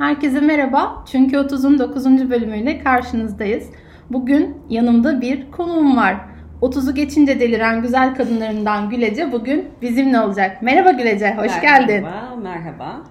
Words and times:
Herkese 0.00 0.40
merhaba. 0.40 1.04
Çünkü 1.06 1.36
30'un 1.36 1.78
9. 1.78 2.30
bölümüyle 2.30 2.78
karşınızdayız. 2.78 3.70
Bugün 4.10 4.56
yanımda 4.68 5.20
bir 5.20 5.50
konuğum 5.50 5.96
var. 5.96 6.16
30'u 6.62 6.94
geçince 6.94 7.40
deliren 7.40 7.82
güzel 7.82 8.14
kadınlarından 8.14 8.90
Gülece 8.90 9.32
bugün 9.32 9.68
bizimle 9.82 10.20
olacak. 10.20 10.62
Merhaba 10.62 10.90
Gülece, 10.90 11.34
hoş 11.34 11.46
merhaba, 11.46 11.62
geldin. 11.62 12.02
Merhaba, 12.02 12.36
merhaba. 12.36 13.04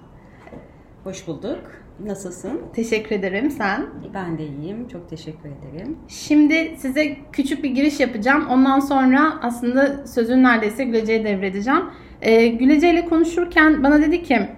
Hoş 1.04 1.26
bulduk. 1.26 1.58
Nasılsın? 2.04 2.60
Teşekkür 2.74 3.14
ederim, 3.14 3.50
sen? 3.50 3.86
Ben 4.14 4.38
de 4.38 4.46
iyiyim, 4.46 4.88
çok 4.88 5.10
teşekkür 5.10 5.48
ederim. 5.48 5.96
Şimdi 6.08 6.74
size 6.76 7.16
küçük 7.32 7.64
bir 7.64 7.70
giriş 7.70 8.00
yapacağım. 8.00 8.46
Ondan 8.50 8.80
sonra 8.80 9.32
aslında 9.42 10.06
sözün 10.06 10.42
neredeyse 10.42 10.84
Gülece'ye 10.84 11.24
devredeceğim. 11.24 11.82
Ee, 12.22 12.46
Gülece 12.46 12.90
ile 12.90 13.04
konuşurken 13.04 13.82
bana 13.82 14.02
dedi 14.02 14.22
ki 14.22 14.48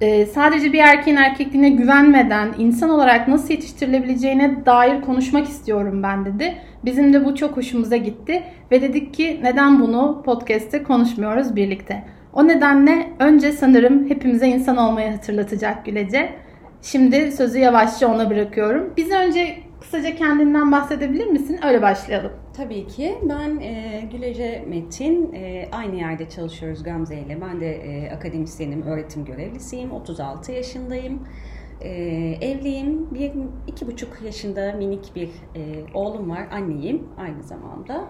e, 0.00 0.26
sadece 0.26 0.72
bir 0.72 0.78
erkeğin 0.78 1.16
erkekliğine 1.16 1.70
güvenmeden 1.70 2.54
insan 2.58 2.90
olarak 2.90 3.28
nasıl 3.28 3.50
yetiştirilebileceğine 3.50 4.66
dair 4.66 5.00
konuşmak 5.00 5.48
istiyorum 5.48 6.02
ben 6.02 6.24
dedi. 6.24 6.54
Bizim 6.84 7.12
de 7.12 7.24
bu 7.24 7.34
çok 7.34 7.56
hoşumuza 7.56 7.96
gitti 7.96 8.42
ve 8.70 8.82
dedik 8.82 9.14
ki 9.14 9.40
neden 9.42 9.80
bunu 9.80 10.22
podcast'te 10.24 10.82
konuşmuyoruz 10.82 11.56
birlikte. 11.56 12.04
O 12.32 12.48
nedenle 12.48 13.08
önce 13.18 13.52
sanırım 13.52 14.08
hepimize 14.08 14.48
insan 14.48 14.76
olmayı 14.76 15.10
hatırlatacak 15.10 15.86
Gülece. 15.86 16.45
Şimdi 16.82 17.32
sözü 17.32 17.58
yavaşça 17.58 18.14
ona 18.14 18.30
bırakıyorum. 18.30 18.92
Biz 18.96 19.10
önce 19.10 19.58
kısaca 19.80 20.14
kendinden 20.16 20.72
bahsedebilir 20.72 21.26
misin? 21.26 21.60
Öyle 21.66 21.82
başlayalım. 21.82 22.32
Tabii 22.56 22.86
ki. 22.86 23.18
Ben 23.22 23.60
e, 23.60 24.02
Gülece 24.12 24.64
Metin. 24.68 25.32
E, 25.32 25.68
aynı 25.72 25.96
yerde 25.96 26.28
çalışıyoruz 26.28 26.82
Gamze 26.82 27.16
ile. 27.18 27.40
Ben 27.40 27.60
de 27.60 27.74
e, 27.74 28.10
akademisyenim, 28.10 28.82
öğretim 28.82 29.24
görevlisiyim. 29.24 29.92
36 29.92 30.52
yaşındayım. 30.52 31.28
E, 31.80 31.90
evliyim. 32.40 33.14
Bir, 33.14 33.32
iki 33.66 33.86
buçuk 33.86 34.22
yaşında 34.24 34.72
minik 34.72 35.12
bir 35.16 35.28
e, 35.54 35.60
oğlum 35.94 36.30
var. 36.30 36.46
Anneyim 36.52 37.08
aynı 37.18 37.42
zamanda. 37.42 38.04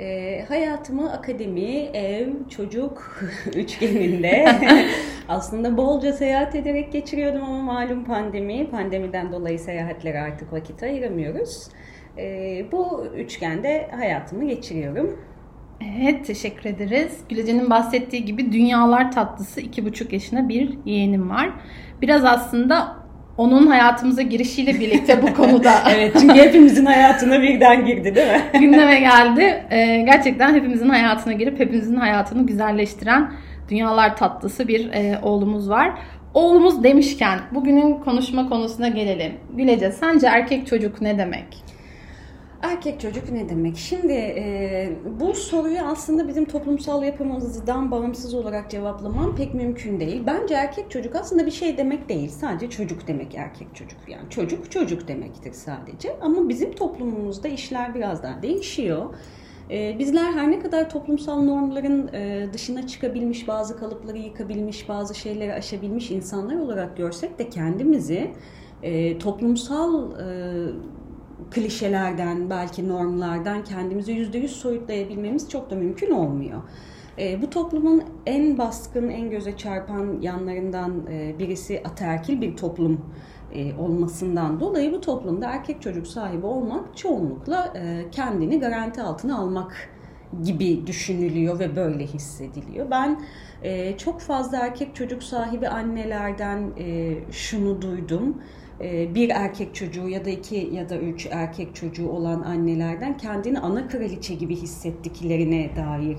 E, 0.00 0.44
hayatımı 0.48 1.12
akademi, 1.12 1.70
ev, 1.94 2.28
çocuk 2.48 3.20
üçgeninde 3.54 4.48
aslında 5.28 5.76
bolca 5.76 6.12
seyahat 6.12 6.54
ederek 6.54 6.92
geçiriyordum 6.92 7.42
ama 7.42 7.62
malum 7.62 8.04
pandemi. 8.04 8.70
Pandemiden 8.70 9.32
dolayı 9.32 9.58
seyahatlere 9.58 10.20
artık 10.20 10.52
vakit 10.52 10.82
ayıramıyoruz. 10.82 11.68
E, 12.18 12.66
bu 12.72 13.06
üçgende 13.16 13.90
hayatımı 13.96 14.48
geçiriyorum. 14.48 15.18
Evet 15.98 16.26
teşekkür 16.26 16.64
ederiz. 16.70 17.20
Gülece'nin 17.28 17.70
bahsettiği 17.70 18.24
gibi 18.24 18.52
dünyalar 18.52 19.12
tatlısı 19.12 19.60
iki 19.60 19.84
buçuk 19.84 20.12
yaşına 20.12 20.48
bir 20.48 20.78
yeğenim 20.84 21.30
var. 21.30 21.50
Biraz 22.02 22.24
aslında 22.24 23.03
onun 23.38 23.66
hayatımıza 23.66 24.22
girişiyle 24.22 24.80
birlikte 24.80 25.22
bu 25.22 25.34
konuda. 25.34 25.74
evet 25.94 26.16
çünkü 26.20 26.34
hepimizin 26.34 26.86
hayatına 26.86 27.42
birden 27.42 27.86
girdi 27.86 28.14
değil 28.14 28.26
mi? 28.26 28.42
gündeme 28.60 29.00
geldi. 29.00 29.64
Ee, 29.70 30.02
gerçekten 30.06 30.54
hepimizin 30.54 30.88
hayatına 30.88 31.32
girip 31.32 31.60
hepimizin 31.60 31.96
hayatını 31.96 32.46
güzelleştiren 32.46 33.32
dünyalar 33.70 34.16
tatlısı 34.16 34.68
bir 34.68 34.92
e, 34.92 35.18
oğlumuz 35.22 35.70
var. 35.70 35.90
Oğlumuz 36.34 36.84
demişken 36.84 37.38
bugünün 37.50 37.94
konuşma 37.94 38.48
konusuna 38.48 38.88
gelelim. 38.88 39.32
Gülece 39.56 39.90
sence 39.92 40.26
erkek 40.26 40.66
çocuk 40.66 41.00
ne 41.00 41.18
demek? 41.18 41.73
Erkek 42.64 43.00
çocuk 43.00 43.32
ne 43.32 43.48
demek? 43.48 43.76
Şimdi 43.76 44.12
e, 44.12 44.92
bu 45.20 45.34
soruyu 45.34 45.78
aslında 45.80 46.28
bizim 46.28 46.44
toplumsal 46.44 47.02
yapımızdan 47.02 47.90
bağımsız 47.90 48.34
olarak 48.34 48.70
cevaplamam 48.70 49.36
pek 49.36 49.54
mümkün 49.54 50.00
değil. 50.00 50.22
Bence 50.26 50.54
erkek 50.54 50.90
çocuk 50.90 51.16
aslında 51.16 51.46
bir 51.46 51.50
şey 51.50 51.78
demek 51.78 52.08
değil. 52.08 52.28
Sadece 52.28 52.70
çocuk 52.70 53.08
demek 53.08 53.34
erkek 53.34 53.74
çocuk. 53.74 53.98
Yani 54.08 54.30
çocuk 54.30 54.70
çocuk 54.70 55.08
demektir 55.08 55.52
sadece. 55.52 56.16
Ama 56.20 56.48
bizim 56.48 56.72
toplumumuzda 56.72 57.48
işler 57.48 57.94
biraz 57.94 58.22
daha 58.22 58.42
değişiyor. 58.42 59.14
E, 59.70 59.98
bizler 59.98 60.32
her 60.32 60.50
ne 60.50 60.58
kadar 60.58 60.90
toplumsal 60.90 61.42
normların 61.42 62.12
e, 62.12 62.48
dışına 62.52 62.86
çıkabilmiş, 62.86 63.48
bazı 63.48 63.76
kalıpları 63.76 64.18
yıkabilmiş, 64.18 64.88
bazı 64.88 65.14
şeyleri 65.14 65.54
aşabilmiş 65.54 66.10
insanlar 66.10 66.56
olarak 66.56 66.96
görsek 66.96 67.38
de 67.38 67.48
kendimizi 67.48 68.30
e, 68.82 69.18
toplumsal 69.18 70.20
e, 70.20 70.26
klişelerden, 71.50 72.50
belki 72.50 72.88
normlardan 72.88 73.64
kendimizi 73.64 74.12
yüzde 74.12 74.38
yüz 74.38 74.56
soyutlayabilmemiz 74.56 75.50
çok 75.50 75.70
da 75.70 75.74
mümkün 75.74 76.10
olmuyor. 76.10 76.62
E, 77.18 77.42
bu 77.42 77.50
toplumun 77.50 78.02
en 78.26 78.58
baskın, 78.58 79.08
en 79.08 79.30
göze 79.30 79.56
çarpan 79.56 80.20
yanlarından 80.20 81.06
e, 81.10 81.38
birisi 81.38 81.82
ataerkil 81.84 82.40
bir 82.40 82.56
toplum 82.56 83.00
e, 83.52 83.74
olmasından 83.76 84.60
dolayı 84.60 84.92
bu 84.92 85.00
toplumda 85.00 85.50
erkek 85.50 85.82
çocuk 85.82 86.06
sahibi 86.06 86.46
olmak 86.46 86.96
çoğunlukla 86.96 87.72
e, 87.76 88.10
kendini 88.10 88.60
garanti 88.60 89.02
altına 89.02 89.38
almak 89.38 89.90
gibi 90.42 90.86
düşünülüyor 90.86 91.58
ve 91.58 91.76
böyle 91.76 92.06
hissediliyor. 92.06 92.90
Ben 92.90 93.20
e, 93.62 93.98
çok 93.98 94.20
fazla 94.20 94.58
erkek 94.58 94.94
çocuk 94.94 95.22
sahibi 95.22 95.68
annelerden 95.68 96.70
e, 96.78 97.14
şunu 97.32 97.82
duydum 97.82 98.42
bir 99.14 99.30
erkek 99.30 99.74
çocuğu 99.74 100.08
ya 100.08 100.24
da 100.24 100.30
iki 100.30 100.70
ya 100.72 100.88
da 100.88 100.98
üç 100.98 101.26
erkek 101.30 101.74
çocuğu 101.74 102.08
olan 102.08 102.42
annelerden 102.42 103.16
kendini 103.16 103.58
ana 103.58 103.88
kraliçe 103.88 104.34
gibi 104.34 104.56
hissettiklerine 104.56 105.70
dair 105.76 106.18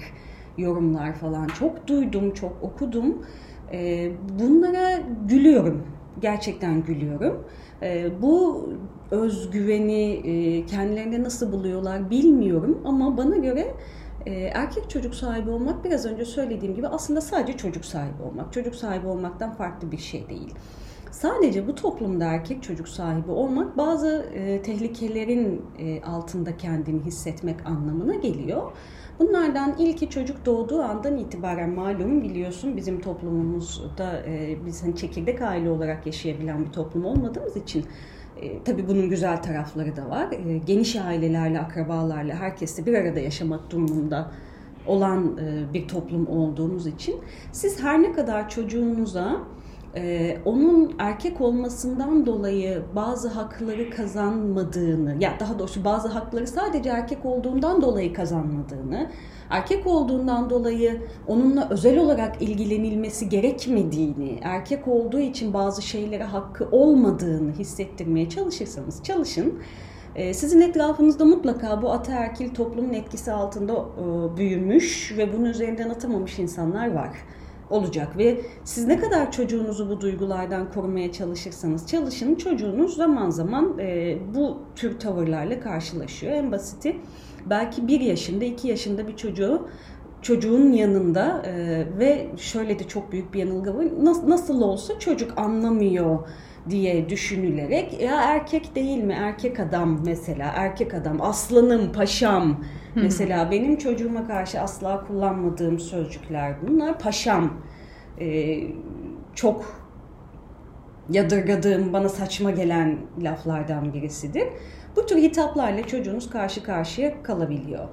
yorumlar 0.58 1.14
falan 1.14 1.48
çok 1.48 1.88
duydum, 1.88 2.34
çok 2.34 2.64
okudum. 2.64 3.26
E, 3.72 4.12
bunlara 4.40 5.00
gülüyorum, 5.28 5.88
gerçekten 6.22 6.84
gülüyorum. 6.84 7.46
E, 7.82 8.22
bu 8.22 8.70
özgüveni 9.12 10.66
kendilerinde 10.68 11.24
nasıl 11.24 11.52
buluyorlar 11.52 12.10
bilmiyorum 12.10 12.82
ama 12.86 13.18
bana 13.18 13.36
göre 13.36 13.74
erkek 14.54 14.90
çocuk 14.90 15.16
sahibi 15.16 15.50
olmak 15.50 15.86
biraz 15.86 16.06
önce 16.06 16.26
söylediğim 16.26 16.76
gibi 16.76 16.88
aslında 16.88 17.22
sadece 17.22 17.58
çocuk 17.58 17.86
sahibi 17.86 18.24
olmak. 18.24 18.54
Çocuk 18.54 18.76
sahibi 18.76 19.08
olmaktan 19.08 19.54
farklı 19.54 19.92
bir 19.92 19.98
şey 19.98 20.30
değil. 20.30 20.54
Sadece 21.16 21.68
bu 21.68 21.76
toplumda 21.76 22.26
erkek 22.26 22.64
çocuk 22.64 22.88
sahibi 22.88 23.32
olmak 23.32 23.78
bazı 23.78 24.26
e, 24.34 24.62
tehlikelerin 24.62 25.62
e, 25.80 26.02
altında 26.02 26.58
kendini 26.58 27.02
hissetmek 27.02 27.66
anlamına 27.66 28.16
geliyor. 28.16 28.72
Bunlardan 29.20 29.76
ilki 29.78 30.10
çocuk 30.10 30.46
doğduğu 30.46 30.82
andan 30.82 31.18
itibaren 31.18 31.70
malum 31.70 32.22
biliyorsun 32.22 32.78
bizim 32.78 33.02
toplumumuzda 33.02 34.24
e, 34.28 34.58
biz 34.66 34.84
hani 34.84 34.96
çekirdek 34.96 35.42
aile 35.42 35.70
olarak 35.70 36.06
yaşayabilen 36.06 36.66
bir 36.66 36.72
toplum 36.72 37.06
olmadığımız 37.06 37.56
için 37.56 37.86
e, 38.42 38.64
tabii 38.64 38.88
bunun 38.88 39.10
güzel 39.10 39.44
tarafları 39.44 39.96
da 39.96 40.10
var. 40.10 40.28
E, 40.32 40.58
geniş 40.58 40.96
ailelerle, 40.96 41.60
akrabalarla, 41.60 42.36
herkesle 42.36 42.86
bir 42.86 42.94
arada 42.94 43.20
yaşamak 43.20 43.72
durumunda 43.72 44.32
olan 44.88 45.38
e, 45.38 45.74
bir 45.74 45.88
toplum 45.88 46.28
olduğumuz 46.28 46.88
için 46.88 47.16
siz 47.52 47.84
her 47.84 48.02
ne 48.02 48.12
kadar 48.12 48.50
çocuğunuza 48.50 49.56
ee, 49.96 50.38
onun 50.46 50.96
erkek 51.00 51.42
olmasından 51.42 52.26
dolayı 52.26 52.84
bazı 52.96 53.30
hakları 53.30 53.90
kazanmadığını, 53.90 55.24
ya 55.24 55.34
daha 55.40 55.60
doğrusu 55.60 55.86
bazı 55.86 56.08
hakları 56.08 56.48
sadece 56.48 56.90
erkek 56.90 57.26
olduğundan 57.26 57.82
dolayı 57.82 58.14
kazanmadığını, 58.14 59.10
erkek 59.50 59.88
olduğundan 59.88 60.50
dolayı 60.50 61.02
onunla 61.28 61.68
özel 61.70 62.00
olarak 62.00 62.42
ilgilenilmesi 62.42 63.30
gerekmediğini, 63.30 64.40
erkek 64.42 64.88
olduğu 64.88 65.20
için 65.20 65.54
bazı 65.54 65.82
şeylere 65.82 66.24
hakkı 66.24 66.68
olmadığını 66.72 67.52
hissettirmeye 67.52 68.30
çalışırsanız 68.30 69.04
çalışın. 69.04 69.60
Ee, 70.16 70.34
sizin 70.34 70.62
etrafınızda 70.62 71.26
mutlaka 71.26 71.82
bu 71.82 71.92
ataerkil 71.92 72.54
toplumun 72.54 72.94
etkisi 72.94 73.32
altında 73.32 73.74
e, 73.74 74.38
büyümüş 74.38 75.14
ve 75.18 75.34
bunun 75.34 75.46
üzerinden 75.46 75.90
atamamış 75.90 76.40
insanlar 76.40 76.94
var 76.94 77.12
olacak 77.70 78.18
ve 78.18 78.42
siz 78.64 78.88
ne 78.88 79.00
kadar 79.00 79.32
çocuğunuzu 79.32 79.90
bu 79.90 80.02
duygulardan 80.02 80.72
korumaya 80.72 81.12
çalışırsanız 81.12 81.88
çalışın 81.88 82.36
çocuğunuz 82.36 82.96
zaman 82.96 83.30
zaman 83.30 83.80
e, 83.80 84.18
bu 84.36 84.58
tür 84.76 85.00
tavırlarla 85.00 85.60
karşılaşıyor. 85.60 86.34
En 86.34 86.52
basiti 86.52 86.98
belki 87.46 87.88
bir 87.88 88.02
yaşında 88.02 88.46
iki 88.46 88.68
yaşında 88.68 89.08
bir 89.08 89.16
çocuğu 89.16 89.68
çocuğun 90.22 90.72
yanında 90.72 91.42
e, 91.46 91.86
ve 92.00 92.28
şöyle 92.38 92.80
de 92.80 92.84
çok 92.88 93.12
büyük 93.12 93.34
bir 93.34 93.40
yanılgı 93.40 93.78
var 93.78 93.86
nasıl, 94.04 94.30
nasıl 94.30 94.62
olsa 94.62 95.00
çocuk 95.00 95.38
anlamıyor 95.38 96.20
diye 96.70 97.10
düşünülerek 97.10 98.02
ya 98.02 98.22
erkek 98.22 98.76
değil 98.76 99.04
mi 99.04 99.14
erkek 99.14 99.60
adam 99.60 100.02
mesela 100.06 100.52
erkek 100.56 100.94
adam 100.94 101.22
aslanım 101.22 101.92
paşam 101.92 102.64
mesela 102.96 103.52
benim 103.52 103.78
çocuğuma 103.78 104.28
karşı 104.28 104.60
asla 104.60 105.08
kullanmadığım 105.08 105.80
sözcükler 105.80 106.56
bunlar 106.68 107.00
paşam 107.00 107.54
ee, 108.20 108.64
çok 109.36 109.86
yadırgadığım 111.10 111.94
bana 111.94 112.10
saçma 112.10 112.52
gelen 112.52 112.98
laflardan 113.22 113.94
birisidir. 113.94 114.48
Bu 114.96 115.06
tür 115.06 115.18
hitaplarla 115.18 115.88
çocuğunuz 115.88 116.30
karşı 116.30 116.64
karşıya 116.64 117.24
kalabiliyor. 117.24 117.88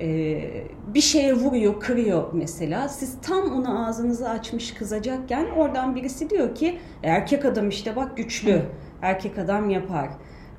E, 0.00 0.40
bir 0.94 1.00
şeye 1.00 1.34
vuruyor, 1.34 1.80
kırıyor 1.80 2.24
mesela. 2.32 2.88
Siz 2.88 3.20
tam 3.22 3.52
ona 3.52 3.86
ağzınızı 3.86 4.28
açmış 4.28 4.74
kızacakken 4.74 5.46
oradan 5.56 5.96
birisi 5.96 6.30
diyor 6.30 6.54
ki 6.54 6.78
erkek 7.02 7.44
adam 7.44 7.68
işte 7.68 7.96
bak 7.96 8.16
güçlü, 8.16 8.62
erkek 9.02 9.38
adam 9.38 9.70
yapar. 9.70 10.08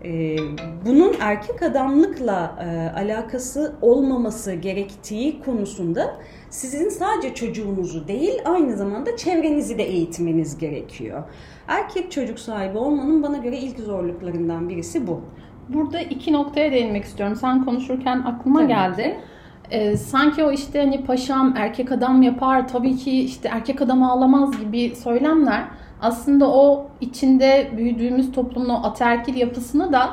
E, 0.04 0.38
bunun 0.86 1.16
erkek 1.20 1.64
adamlıkla 1.64 2.56
e, 2.62 3.00
alakası 3.00 3.76
olmaması 3.82 4.54
gerektiği 4.54 5.42
konusunda 5.42 6.18
sizin 6.50 6.90
sadece 6.90 7.34
çocuğunuzu 7.34 8.08
değil 8.08 8.42
aynı 8.46 8.78
zamanda 8.78 9.18
çevrenizi 9.18 9.78
de 9.78 9.84
eğitmeniz 9.84 10.58
gerekiyor. 10.58 11.24
Erkek 11.68 12.12
çocuk 12.12 12.40
sahibi 12.40 12.78
olmanın 12.78 13.24
bana 13.24 13.38
göre 13.38 13.58
ilk 13.58 13.80
zorluklarından 13.80 14.70
birisi 14.70 15.08
bu. 15.08 15.22
Burada 15.70 16.00
iki 16.00 16.34
noktaya 16.34 16.72
değinmek 16.72 17.04
istiyorum. 17.04 17.36
Sen 17.36 17.66
konuşurken 17.66 18.20
aklıma 18.20 18.60
Tabii 18.60 18.68
geldi. 18.68 19.20
Ee, 19.72 19.98
sanki 19.98 20.44
o 20.44 20.52
işte 20.52 20.80
hani 20.80 21.04
paşam 21.04 21.54
erkek 21.58 21.92
adam 21.92 22.22
yapar 22.22 22.68
tabii 22.68 22.98
ki 22.98 23.24
işte 23.24 23.50
erkek 23.54 23.82
adam 23.82 24.04
ağlamaz 24.04 24.60
gibi 24.60 24.96
söylemler 24.96 25.64
aslında 26.02 26.50
o 26.50 26.90
içinde 27.02 27.72
büyüdüğümüz 27.78 28.32
toplumun 28.32 28.70
o 28.70 28.84
ataerkil 28.84 29.36
yapısını 29.36 29.94
da 29.94 30.10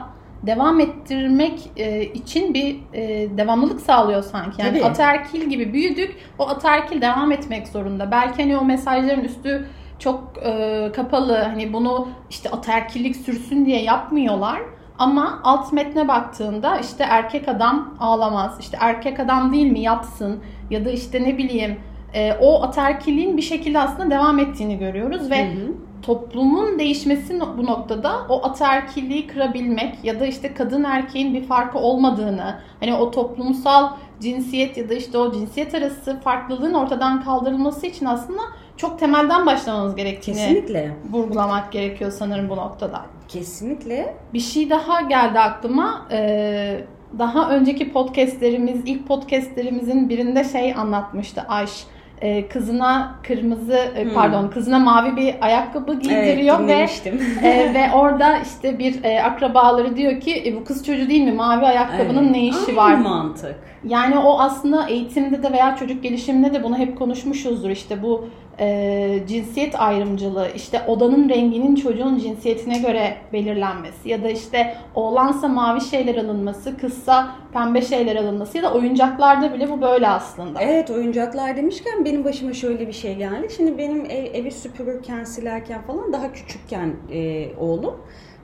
devam 0.47 0.81
ettirmek 0.81 1.71
e, 1.77 2.03
için 2.03 2.55
bir 2.55 2.77
e, 2.93 3.29
devamlılık 3.39 3.81
sağlıyor 3.81 4.23
sanki. 4.23 4.63
Yani 4.63 4.79
Tabii. 4.79 4.91
ataerkil 4.91 5.51
gibi 5.51 5.73
büyüdük. 5.73 6.17
O 6.39 6.49
ataerkil 6.49 7.01
devam 7.01 7.33
etmek 7.33 7.69
zorunda. 7.69 8.11
Belki 8.11 8.43
hani 8.43 8.57
o 8.57 8.65
mesajların 8.65 9.25
üstü 9.25 9.69
çok 9.99 10.33
e, 10.45 10.91
kapalı. 10.97 11.37
Hani 11.37 11.73
bunu 11.73 12.09
işte 12.31 12.51
ataerkillik 12.51 13.17
sürsün 13.17 13.67
diye 13.67 13.83
yapmıyorlar. 13.83 14.61
Ama 14.99 15.41
alt 15.45 15.73
metne 15.73 16.09
baktığında 16.09 16.79
işte 16.79 17.05
erkek 17.05 17.49
adam 17.49 17.95
ağlamaz. 18.01 18.57
İşte 18.61 18.77
erkek 18.81 19.21
adam 19.21 19.53
değil 19.53 19.73
mi 19.73 19.81
yapsın. 19.81 20.41
Ya 20.71 20.85
da 20.85 20.91
işte 20.91 21.23
ne 21.23 21.39
bileyim 21.39 21.77
e, 22.15 22.33
o 22.41 22.63
ataerkilliğin 22.63 23.37
bir 23.37 23.43
şekilde 23.43 23.79
aslında 23.79 24.11
devam 24.11 24.39
ettiğini 24.39 24.79
görüyoruz. 24.79 25.31
Ve 25.31 25.47
Hı 25.47 25.53
hı. 25.53 25.73
toplumun 26.03 26.79
değişmesi 26.79 27.41
bu 27.59 27.67
noktada 27.67 28.13
o 28.29 28.47
ataerkilliği 28.47 29.27
kırabilmek 29.27 30.05
ya 30.05 30.21
da 30.21 30.27
işte 30.27 30.55
kadın 30.55 30.85
erkeğin 30.85 31.35
bir 31.35 31.45
farkı 31.45 31.79
olmadığını 31.79 32.59
hani 32.81 32.95
o 32.95 33.11
toplumsal 33.11 33.89
cinsiyet 34.21 34.77
ya 34.77 34.89
da 34.89 34.95
işte 34.95 35.19
o 35.19 35.33
cinsiyet 35.33 35.75
arası 35.75 36.21
farklılığın 36.21 36.75
ortadan 36.75 37.25
kaldırılması 37.25 37.87
için 37.87 38.07
aslında 38.07 38.43
çok 38.77 38.99
temelden 38.99 39.47
başlamamız 39.47 39.95
gerektiğini 39.97 40.37
Kesinlikle. 40.37 40.97
vurgulamak 41.11 41.73
gerekiyor 41.73 42.11
sanırım 42.11 42.49
bu 42.49 42.57
noktada. 42.57 43.01
Kesinlikle. 43.29 44.15
Bir 44.35 44.41
şey 44.41 44.71
daha 44.71 45.01
geldi 45.01 45.39
aklıma. 45.39 46.07
Ee, 46.11 46.81
daha 47.19 47.51
önceki 47.51 47.93
podcastlerimiz, 47.93 48.81
ilk 48.87 49.09
podcastlerimizin 49.09 50.09
birinde 50.09 50.45
şey 50.45 50.75
anlatmıştı 50.75 51.43
Ayş. 51.49 51.85
Ee, 52.21 52.49
kızına 52.49 53.15
kırmızı, 53.23 53.77
e, 53.97 54.05
Hmm. 54.05 54.15
pardon 54.15 54.49
kızına 54.49 54.79
mavi 54.79 55.17
bir 55.17 55.35
ayakkabı 55.41 56.01
giydiriyor 56.01 56.61
evet, 56.61 57.03
ve 57.43 57.49
e, 57.49 57.75
ve 57.75 57.93
orada 57.95 58.39
işte 58.39 58.79
bir 58.79 59.05
e, 59.05 59.23
akrabaları 59.23 59.97
diyor 59.97 60.21
ki 60.21 60.43
e, 60.47 60.57
bu 60.57 60.65
kız 60.65 60.87
çocuğu 60.87 61.09
değil 61.09 61.23
mi? 61.25 61.33
Mavi 61.33 61.67
ayakkabının 61.67 62.23
Evet. 62.23 62.31
ne 62.31 62.45
işi 62.47 62.59
Aynı 62.67 62.77
var? 62.77 62.95
mantık. 62.95 63.55
Yani 63.85 64.19
o 64.19 64.41
aslında 64.41 64.89
eğitimde 64.89 65.43
de 65.43 65.53
veya 65.53 65.77
çocuk 65.77 66.03
gelişiminde 66.03 66.55
de 66.55 66.63
bunu 66.63 66.79
hep 66.79 66.99
konuşmuşuzdur. 66.99 67.71
İşte 67.71 68.03
bu 68.03 68.29
e, 68.61 69.21
cinsiyet 69.29 69.81
ayrımcılığı, 69.81 70.49
işte 70.57 70.83
odanın 70.87 71.29
renginin 71.29 71.75
çocuğun 71.75 72.19
cinsiyetine 72.19 72.79
göre 72.79 73.17
belirlenmesi 73.33 74.09
ya 74.09 74.23
da 74.23 74.29
işte 74.29 74.77
oğlansa 74.95 75.49
mavi 75.49 75.81
şeyler 75.81 76.17
alınması, 76.17 76.77
kızsa 76.77 77.37
pembe 77.53 77.83
şeyler 77.83 78.17
alınması 78.17 78.57
ya 78.57 78.63
da 78.63 78.75
oyuncaklarda 78.75 79.55
bile 79.55 79.71
bu 79.71 79.81
böyle 79.81 80.09
aslında. 80.09 80.61
Evet 80.63 80.91
oyuncaklar 80.91 81.57
demişken 81.57 82.05
benim 82.05 82.25
başıma 82.25 82.53
şöyle 82.53 82.89
bir 82.89 82.93
şey 82.93 83.15
geldi. 83.17 83.49
Şimdi 83.57 83.79
benim 83.79 84.05
ev, 84.05 84.35
evi 84.35 84.51
süpürürken, 84.51 85.25
silerken 85.25 85.83
falan 85.83 86.13
daha 86.13 86.33
küçükken 86.33 86.97
e, 87.13 87.49
oğlum 87.57 87.95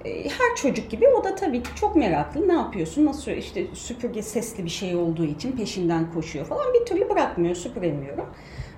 e, 0.04 0.24
her 0.24 0.56
çocuk 0.56 0.90
gibi 0.90 1.08
o 1.08 1.24
da 1.24 1.34
tabii 1.34 1.62
ki 1.62 1.68
çok 1.74 1.96
meraklı. 1.96 2.48
Ne 2.48 2.52
yapıyorsun? 2.52 3.06
Nasıl 3.06 3.30
işte 3.30 3.66
süpürge 3.74 4.22
sesli 4.22 4.64
bir 4.64 4.70
şey 4.70 4.96
olduğu 4.96 5.24
için 5.24 5.52
peşinden 5.52 6.12
koşuyor 6.12 6.46
falan. 6.46 6.74
Bir 6.74 6.86
türlü 6.86 7.08
bırakmıyor, 7.08 7.54
süpüremiyorum. 7.54 8.26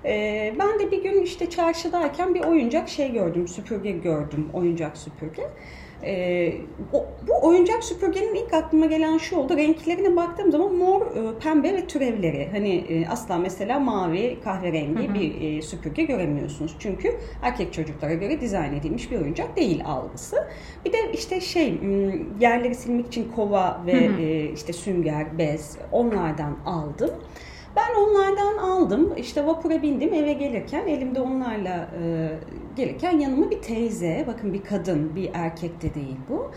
E, 0.05 0.53
ben 0.59 0.79
de 0.79 0.91
bir 0.91 1.03
gün 1.03 1.21
işte 1.21 1.49
çarşıdayken 1.49 2.35
bir 2.35 2.43
oyuncak 2.43 2.89
şey 2.89 3.11
gördüm, 3.11 3.47
süpürge 3.47 3.91
gördüm, 3.91 4.49
oyuncak 4.53 4.97
süpürge. 4.97 5.43
Ee, 6.05 6.53
o, 6.93 7.05
bu 7.27 7.47
oyuncak 7.47 7.83
süpürgenin 7.83 8.35
ilk 8.35 8.53
aklıma 8.53 8.85
gelen 8.85 9.17
şu 9.17 9.37
oldu. 9.37 9.57
Renklerine 9.57 10.15
baktığım 10.15 10.51
zaman 10.51 10.75
mor, 10.75 11.01
e, 11.01 11.39
pembe 11.39 11.73
ve 11.73 11.87
türevleri. 11.87 12.49
Hani 12.51 12.75
e, 12.75 13.07
asla 13.07 13.37
mesela 13.37 13.79
mavi, 13.79 14.37
kahverengi 14.43 15.07
Hı 15.07 15.11
hı. 15.11 15.13
bir 15.13 15.41
e, 15.41 15.61
süpürge 15.61 16.03
göremiyorsunuz. 16.03 16.75
Çünkü 16.79 17.15
erkek 17.41 17.73
çocuklara 17.73 18.13
göre 18.13 18.41
dizayn 18.41 18.73
edilmiş 18.73 19.11
bir 19.11 19.21
oyuncak 19.21 19.57
değil 19.57 19.83
algısı. 19.85 20.47
Bir 20.85 20.93
de 20.93 20.97
işte 21.13 21.41
şey 21.41 21.79
yerleri 22.39 22.75
silmek 22.75 23.07
için 23.07 23.31
kova 23.35 23.81
ve 23.85 24.07
Hı 24.07 24.13
hı. 24.13 24.21
e, 24.21 24.51
işte 24.51 24.73
sünger, 24.73 25.37
bez 25.37 25.77
onlardan 25.91 26.57
aldım. 26.65 27.11
Ben 27.75 27.95
onlardan 28.01 28.57
aldım. 28.57 29.13
İşte 29.17 29.45
vapura 29.45 29.81
bindim 29.81 30.13
eve 30.13 30.33
gelirken 30.33 30.87
elimde 30.87 31.21
onlarla 31.21 31.89
e, 32.03 32.29
gelirken 32.75 33.19
yanıma 33.19 33.51
bir 33.51 33.61
teyze, 33.61 34.23
bakın 34.27 34.53
bir 34.53 34.63
kadın, 34.63 35.15
bir 35.15 35.29
erkek 35.33 35.81
de 35.81 35.93
değil 35.93 36.17
bu. 36.29 36.51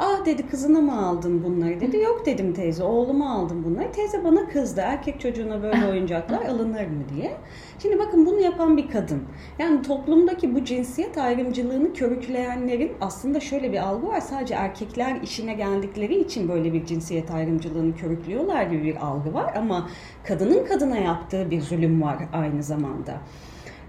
Ah 0.00 0.24
dedi 0.26 0.46
kızına 0.46 0.80
mı 0.80 1.06
aldın 1.06 1.44
bunları 1.44 1.80
dedi. 1.80 1.96
Yok 1.96 2.26
dedim 2.26 2.52
teyze 2.52 2.84
oğluma 2.84 3.34
aldım 3.34 3.64
bunları. 3.64 3.92
Teyze 3.92 4.24
bana 4.24 4.48
kızdı 4.48 4.80
erkek 4.84 5.20
çocuğuna 5.20 5.62
böyle 5.62 5.86
oyuncaklar 5.86 6.46
alınır 6.46 6.86
mı 6.86 7.02
diye. 7.14 7.36
Şimdi 7.78 7.98
bakın 7.98 8.26
bunu 8.26 8.40
yapan 8.40 8.76
bir 8.76 8.88
kadın. 8.88 9.22
Yani 9.58 9.82
toplumdaki 9.82 10.54
bu 10.54 10.64
cinsiyet 10.64 11.18
ayrımcılığını 11.18 11.92
körükleyenlerin 11.92 12.92
aslında 13.00 13.40
şöyle 13.40 13.72
bir 13.72 13.78
algı 13.88 14.06
var. 14.06 14.20
Sadece 14.20 14.54
erkekler 14.54 15.20
işine 15.22 15.54
geldikleri 15.54 16.20
için 16.20 16.48
böyle 16.48 16.72
bir 16.72 16.86
cinsiyet 16.86 17.30
ayrımcılığını 17.30 17.96
körüklüyorlar 17.96 18.62
gibi 18.62 18.84
bir 18.84 19.06
algı 19.06 19.34
var. 19.34 19.54
Ama 19.56 19.88
kadının 20.24 20.64
kadına 20.64 20.98
yaptığı 20.98 21.50
bir 21.50 21.60
zulüm 21.60 22.02
var 22.02 22.16
aynı 22.32 22.62
zamanda. 22.62 23.20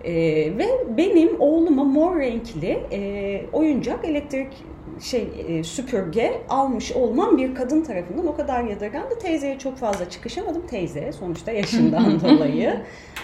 Ee, 0.03 0.13
ve 0.57 0.67
benim 0.97 1.41
oğluma 1.41 1.83
mor 1.83 2.19
renkli 2.19 2.79
e, 2.91 3.45
oyuncak 3.53 4.05
elektrik 4.05 4.47
şey 5.01 5.29
e, 5.47 5.63
süpürge 5.63 6.41
almış 6.49 6.91
olmam 6.91 7.37
bir 7.37 7.55
kadın 7.55 7.81
tarafından 7.81 8.27
o 8.27 8.35
kadar 8.35 8.63
yadırgandı. 8.63 9.19
Teyzeye 9.19 9.59
çok 9.59 9.77
fazla 9.77 10.09
çıkışamadım. 10.09 10.67
Teyze 10.67 11.11
sonuçta 11.11 11.51
yaşından 11.51 12.21
dolayı 12.21 12.81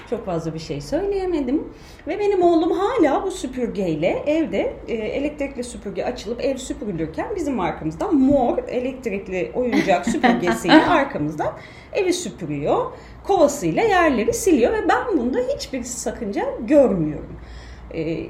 çok 0.10 0.26
fazla 0.26 0.54
bir 0.54 0.60
şey 0.60 0.82
söyleyemedim. 0.82 1.64
Ve 2.08 2.20
benim 2.20 2.42
oğlum 2.42 2.72
hala 2.72 3.24
bu 3.24 3.32
süpürgeyle 3.32 4.24
evde 4.28 4.74
e, 4.88 4.94
elektrikli 4.94 5.64
süpürge 5.64 6.04
açılıp 6.04 6.42
ev 6.44 6.58
süpürülürken 6.58 7.28
bizim 7.36 7.60
arkamızdan 7.60 8.16
mor 8.16 8.58
elektrikli 8.68 9.52
oyuncak 9.56 10.06
süpürgesiyle 10.10 10.86
arkamızdan 10.86 11.54
evi 11.94 12.14
süpürüyor. 12.14 12.92
Kovasıyla 13.24 13.84
yerleri 13.84 14.34
siliyor 14.34 14.74
ve 14.74 14.90
ben 14.90 15.18
bunda 15.18 15.40
hiçbir 15.56 15.84
sakınca 15.84 16.46
görmüyorum. 16.68 17.36
E, 17.94 18.28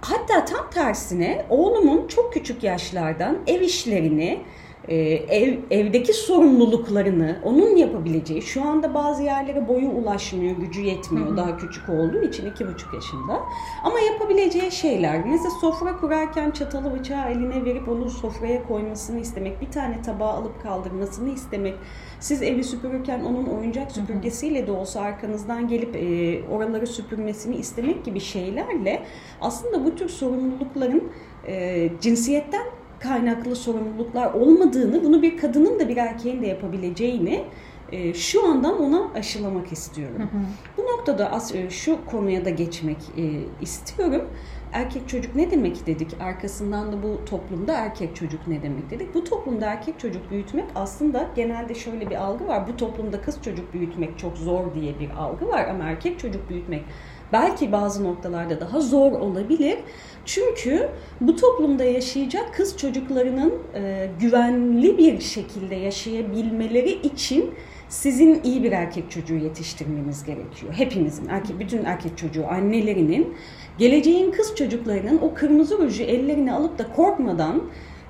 hatta 0.00 0.44
tam 0.44 0.70
tersine 0.70 1.46
oğlumun 1.50 2.06
çok 2.08 2.32
küçük 2.32 2.62
yaşlardan 2.62 3.38
ev 3.46 3.60
işlerini, 3.60 4.42
e, 4.88 4.96
ev, 4.96 5.58
evdeki 5.70 6.12
sorumluluklarını 6.12 7.38
onun 7.44 7.76
yapabileceği, 7.76 8.42
şu 8.42 8.64
anda 8.64 8.94
bazı 8.94 9.22
yerlere 9.22 9.68
boyu 9.68 9.88
ulaşmıyor, 9.88 10.56
gücü 10.56 10.80
yetmiyor 10.80 11.26
Hı 11.26 11.32
hı. 11.32 11.36
daha 11.36 11.56
küçük 11.56 11.88
olduğu 11.88 12.22
için 12.22 12.50
iki 12.50 12.68
buçuk 12.68 12.94
yaşında. 12.94 13.40
Ama 13.84 14.00
yapabileceği 14.00 14.72
şeyler, 14.72 15.24
mesela 15.26 15.50
sofra 15.50 15.96
kurarken 15.96 16.50
çatalı 16.50 16.98
bıçağı 16.98 17.30
eline 17.30 17.64
verip 17.64 17.88
onu 17.88 18.10
sofraya 18.10 18.62
koymasını 18.62 19.20
istemek, 19.20 19.60
bir 19.60 19.70
tane 19.70 20.02
tabağı 20.02 20.32
alıp 20.32 20.62
kaldırmasını 20.62 21.30
istemek, 21.30 21.74
siz 22.20 22.42
evi 22.42 22.64
süpürürken 22.64 23.20
onun 23.20 23.44
oyuncak 23.44 23.92
süpürgesiyle 23.92 24.66
de 24.66 24.72
olsa 24.72 25.00
arkanızdan 25.00 25.68
gelip 25.68 25.96
e, 25.96 26.40
oraları 26.50 26.86
süpürmesini 26.86 27.56
istemek 27.56 28.04
gibi 28.04 28.20
şeylerle 28.20 29.02
aslında 29.40 29.84
bu 29.84 29.94
tür 29.94 30.08
sorumlulukların 30.08 31.02
e, 31.46 31.88
cinsiyetten 32.00 32.79
kaynaklı 33.00 33.56
sorumluluklar 33.56 34.34
olmadığını, 34.34 35.04
bunu 35.04 35.22
bir 35.22 35.36
kadının 35.36 35.80
da 35.80 35.88
bir 35.88 35.96
erkeğin 35.96 36.42
de 36.42 36.46
yapabileceğini 36.46 37.44
e, 37.92 38.14
şu 38.14 38.48
andan 38.48 38.80
ona 38.82 39.12
aşılamak 39.14 39.72
istiyorum. 39.72 40.30
Bu 40.78 40.82
noktada 40.82 41.32
as- 41.32 41.54
e, 41.54 41.70
şu 41.70 41.98
konuya 42.06 42.44
da 42.44 42.50
geçmek 42.50 42.96
e, 43.16 43.22
istiyorum. 43.60 44.28
Erkek 44.72 45.08
çocuk 45.08 45.36
ne 45.36 45.50
demek 45.50 45.86
dedik? 45.86 46.08
Arkasından 46.20 46.92
da 46.92 47.02
bu 47.02 47.24
toplumda 47.24 47.72
erkek 47.72 48.16
çocuk 48.16 48.48
ne 48.48 48.62
demek 48.62 48.90
dedik? 48.90 49.14
Bu 49.14 49.24
toplumda 49.24 49.66
erkek 49.66 50.00
çocuk 50.00 50.30
büyütmek 50.30 50.64
aslında 50.74 51.26
genelde 51.36 51.74
şöyle 51.74 52.10
bir 52.10 52.16
algı 52.16 52.46
var. 52.48 52.68
Bu 52.68 52.76
toplumda 52.76 53.20
kız 53.20 53.38
çocuk 53.42 53.72
büyütmek 53.74 54.18
çok 54.18 54.36
zor 54.36 54.74
diye 54.74 54.98
bir 55.00 55.10
algı 55.10 55.48
var 55.48 55.68
ama 55.68 55.84
erkek 55.84 56.18
çocuk 56.18 56.50
büyütmek 56.50 56.84
belki 57.32 57.72
bazı 57.72 58.04
noktalarda 58.04 58.60
daha 58.60 58.80
zor 58.80 59.12
olabilir. 59.12 59.78
Çünkü 60.24 60.88
bu 61.20 61.36
toplumda 61.36 61.84
yaşayacak 61.84 62.54
kız 62.54 62.76
çocuklarının 62.76 63.54
e, 63.74 64.08
güvenli 64.20 64.98
bir 64.98 65.20
şekilde 65.20 65.74
yaşayabilmeleri 65.74 66.90
için 66.90 67.54
sizin 67.88 68.40
iyi 68.44 68.62
bir 68.62 68.72
erkek 68.72 69.10
çocuğu 69.10 69.34
yetiştirmeniz 69.34 70.24
gerekiyor. 70.24 70.72
Hepimizin, 70.72 71.28
erkek, 71.28 71.58
bütün 71.58 71.84
erkek 71.84 72.18
çocuğu 72.18 72.46
annelerinin 72.46 73.34
geleceğin 73.78 74.30
kız 74.30 74.54
çocuklarının 74.56 75.18
o 75.18 75.34
kırmızı 75.34 75.78
ruju 75.78 76.02
ellerine 76.02 76.52
alıp 76.52 76.78
da 76.78 76.92
korkmadan 76.92 77.62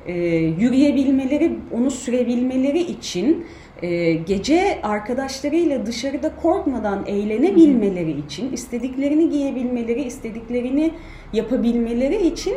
e, 0.07 0.14
yürüyebilmeleri, 0.37 1.59
onu 1.73 1.90
sürebilmeleri 1.90 2.81
için 2.81 3.47
e, 3.83 4.13
gece 4.13 4.79
arkadaşlarıyla 4.83 5.87
dışarıda 5.87 6.37
korkmadan 6.43 7.07
eğlenebilmeleri 7.07 8.21
için, 8.21 8.53
istediklerini 8.53 9.31
giyebilmeleri, 9.31 10.03
istediklerini 10.03 10.93
yapabilmeleri 11.33 12.27
için 12.27 12.55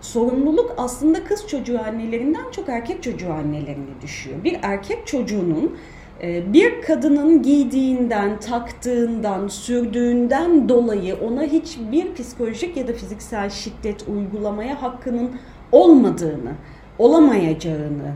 sorumluluk 0.00 0.74
aslında 0.76 1.24
kız 1.24 1.46
çocuğu 1.48 1.80
annelerinden 1.80 2.50
çok 2.50 2.68
erkek 2.68 3.02
çocuğu 3.02 3.32
annelerine 3.32 4.00
düşüyor. 4.02 4.44
Bir 4.44 4.58
erkek 4.62 5.06
çocuğunun 5.06 5.76
e, 6.22 6.52
bir 6.52 6.82
kadının 6.82 7.42
giydiğinden, 7.42 8.40
taktığından, 8.40 9.48
sürdüğünden 9.48 10.68
dolayı 10.68 11.16
ona 11.16 11.42
hiçbir 11.42 12.14
psikolojik 12.14 12.76
ya 12.76 12.88
da 12.88 12.92
fiziksel 12.92 13.50
şiddet 13.50 14.08
uygulamaya 14.08 14.82
hakkının 14.82 15.30
olmadığını, 15.72 16.52
olamayacağını, 16.98 18.14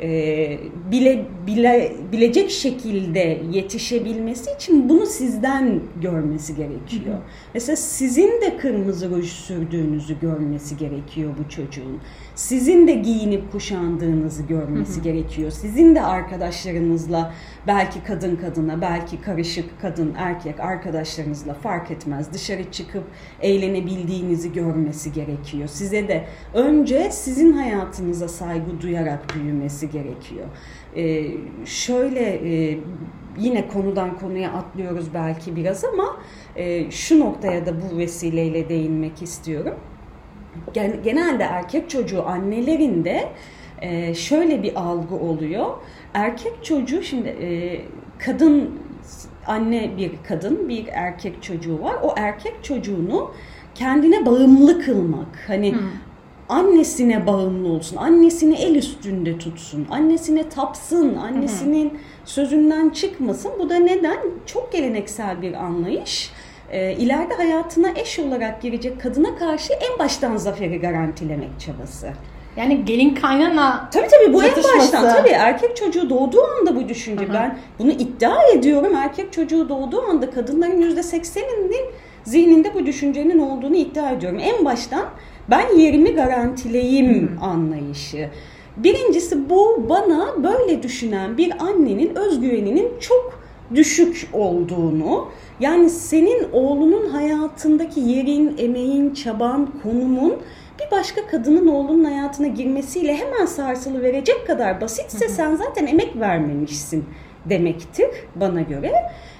e, 0.00 0.58
bile, 0.92 1.24
bile 1.46 1.92
bilecek 2.12 2.50
şekilde 2.50 3.42
yetişebilmesi 3.52 4.50
için 4.50 4.88
bunu 4.88 5.06
sizden 5.06 5.80
görmesi 6.02 6.56
gerekiyor. 6.56 7.14
Hı 7.14 7.18
hı. 7.18 7.22
Mesela 7.54 7.76
sizin 7.76 8.40
de 8.40 8.56
kırmızı 8.56 9.10
ruj 9.10 9.26
sürdüğünüzü 9.26 10.20
görmesi 10.20 10.76
gerekiyor 10.76 11.34
bu 11.38 11.50
çocuğun. 11.50 12.00
Sizin 12.34 12.86
de 12.86 12.92
giyinip 12.92 13.52
kuşandığınızı 13.52 14.42
görmesi 14.42 14.96
hı 14.96 15.00
hı. 15.00 15.04
gerekiyor. 15.04 15.50
Sizin 15.50 15.94
de 15.94 16.02
arkadaşlarınızla 16.02 17.32
belki 17.66 18.04
kadın 18.04 18.36
kadına, 18.36 18.80
belki 18.80 19.20
karışık 19.20 19.80
kadın 19.80 20.14
erkek 20.18 20.60
arkadaşlarınızla 20.60 21.54
fark 21.54 21.90
etmez 21.90 22.32
dışarı 22.32 22.70
çıkıp 22.70 23.04
eğlenebildiğinizi 23.42 24.52
görmesi 24.52 25.12
gerekiyor. 25.12 25.68
Size 25.68 26.08
de 26.08 26.24
önce 26.54 27.10
sizin 27.10 27.52
hayatınıza 27.52 28.28
saygı 28.28 28.80
duyarak 28.80 29.34
büyümesi 29.34 29.90
gerekiyor. 29.90 30.46
Ee, 30.96 31.26
şöyle 31.64 32.20
e, 32.20 32.78
yine 33.38 33.68
konudan 33.68 34.18
konuya 34.18 34.52
atlıyoruz 34.52 35.14
belki 35.14 35.56
biraz 35.56 35.84
ama 35.84 36.16
e, 36.56 36.90
şu 36.90 37.20
noktaya 37.20 37.66
da 37.66 37.72
bu 37.80 37.98
vesileyle 37.98 38.68
değinmek 38.68 39.22
istiyorum. 39.22 39.74
Genelde 41.04 41.42
erkek 41.42 41.90
çocuğu 41.90 42.26
annelerinde 42.26 43.28
e, 43.82 44.14
şöyle 44.14 44.62
bir 44.62 44.80
algı 44.80 45.14
oluyor. 45.14 45.66
Erkek 46.14 46.64
çocuğu 46.64 47.02
şimdi 47.02 47.28
e, 47.28 47.80
kadın 48.18 48.70
anne 49.46 49.90
bir 49.96 50.10
kadın 50.28 50.68
bir 50.68 50.86
erkek 50.92 51.42
çocuğu 51.42 51.82
var. 51.82 51.94
O 52.02 52.14
erkek 52.16 52.54
çocuğunu 52.62 53.30
kendine 53.74 54.26
bağımlı 54.26 54.80
kılmak. 54.80 55.44
Hani 55.46 55.72
hmm. 55.72 55.80
annesine 56.48 57.26
bağımlı 57.26 57.68
olsun. 57.68 57.96
Annesini 57.96 58.54
el 58.54 58.74
üstünde 58.74 59.38
tutsun. 59.38 59.86
Annesine 59.90 60.48
tapsın. 60.48 61.16
Annesinin 61.16 61.90
hmm. 61.90 61.98
sözünden 62.24 62.90
çıkmasın. 62.90 63.52
Bu 63.58 63.70
da 63.70 63.76
neden? 63.76 64.18
Çok 64.46 64.72
geleneksel 64.72 65.42
bir 65.42 65.52
anlayış. 65.52 66.30
E, 66.70 66.92
ileride 66.92 67.34
hayatına 67.34 67.90
eş 67.96 68.18
olarak 68.18 68.62
girecek 68.62 69.00
kadına 69.00 69.36
karşı 69.36 69.72
en 69.72 69.98
baştan 69.98 70.36
zaferi 70.36 70.80
garantilemek 70.80 71.60
çabası. 71.60 72.12
Yani 72.56 72.84
gelin 72.84 73.14
kaynana 73.14 73.88
Tabii 73.92 74.08
tabii 74.08 74.34
bu 74.34 74.44
en 74.44 74.56
baştan 74.78 75.16
tabii 75.16 75.28
erkek 75.28 75.76
çocuğu 75.76 76.10
doğduğu 76.10 76.42
anda 76.44 76.76
bu 76.76 76.88
düşünce. 76.88 77.24
Hı-hı. 77.24 77.34
Ben 77.34 77.58
bunu 77.78 77.90
iddia 77.90 78.36
ediyorum. 78.54 78.94
Erkek 78.96 79.32
çocuğu 79.32 79.68
doğduğu 79.68 80.02
anda 80.02 80.30
kadınların 80.30 80.80
yüzde 80.80 81.02
sekseninin 81.02 81.84
zihninde 82.24 82.74
bu 82.74 82.86
düşüncenin 82.86 83.38
olduğunu 83.38 83.76
iddia 83.76 84.10
ediyorum. 84.10 84.38
En 84.42 84.64
baştan 84.64 85.04
ben 85.50 85.76
yerimi 85.76 86.14
garantileyim 86.14 87.28
Hı-hı. 87.28 87.46
anlayışı. 87.46 88.30
Birincisi 88.76 89.50
bu 89.50 89.86
bana 89.88 90.26
böyle 90.42 90.82
düşünen 90.82 91.38
bir 91.38 91.52
annenin 91.58 92.14
özgüveninin 92.14 92.88
çok 93.00 93.40
düşük 93.74 94.28
olduğunu, 94.32 95.28
yani 95.60 95.90
senin 95.90 96.46
oğlunun 96.52 97.08
hayatındaki 97.08 98.00
yerin, 98.00 98.56
emeğin, 98.58 99.14
çaban, 99.14 99.68
konumun 99.82 100.34
bir 100.78 100.90
başka 100.90 101.26
kadının 101.26 101.66
oğlunun 101.66 102.04
hayatına 102.04 102.46
girmesiyle 102.46 103.16
hemen 103.16 103.46
sarsılı 103.46 104.02
verecek 104.02 104.46
kadar 104.46 104.80
basitse 104.80 105.28
sen 105.28 105.54
zaten 105.54 105.86
emek 105.86 106.20
vermemişsin 106.20 107.04
demektir 107.44 108.08
bana 108.34 108.60
göre. 108.60 108.92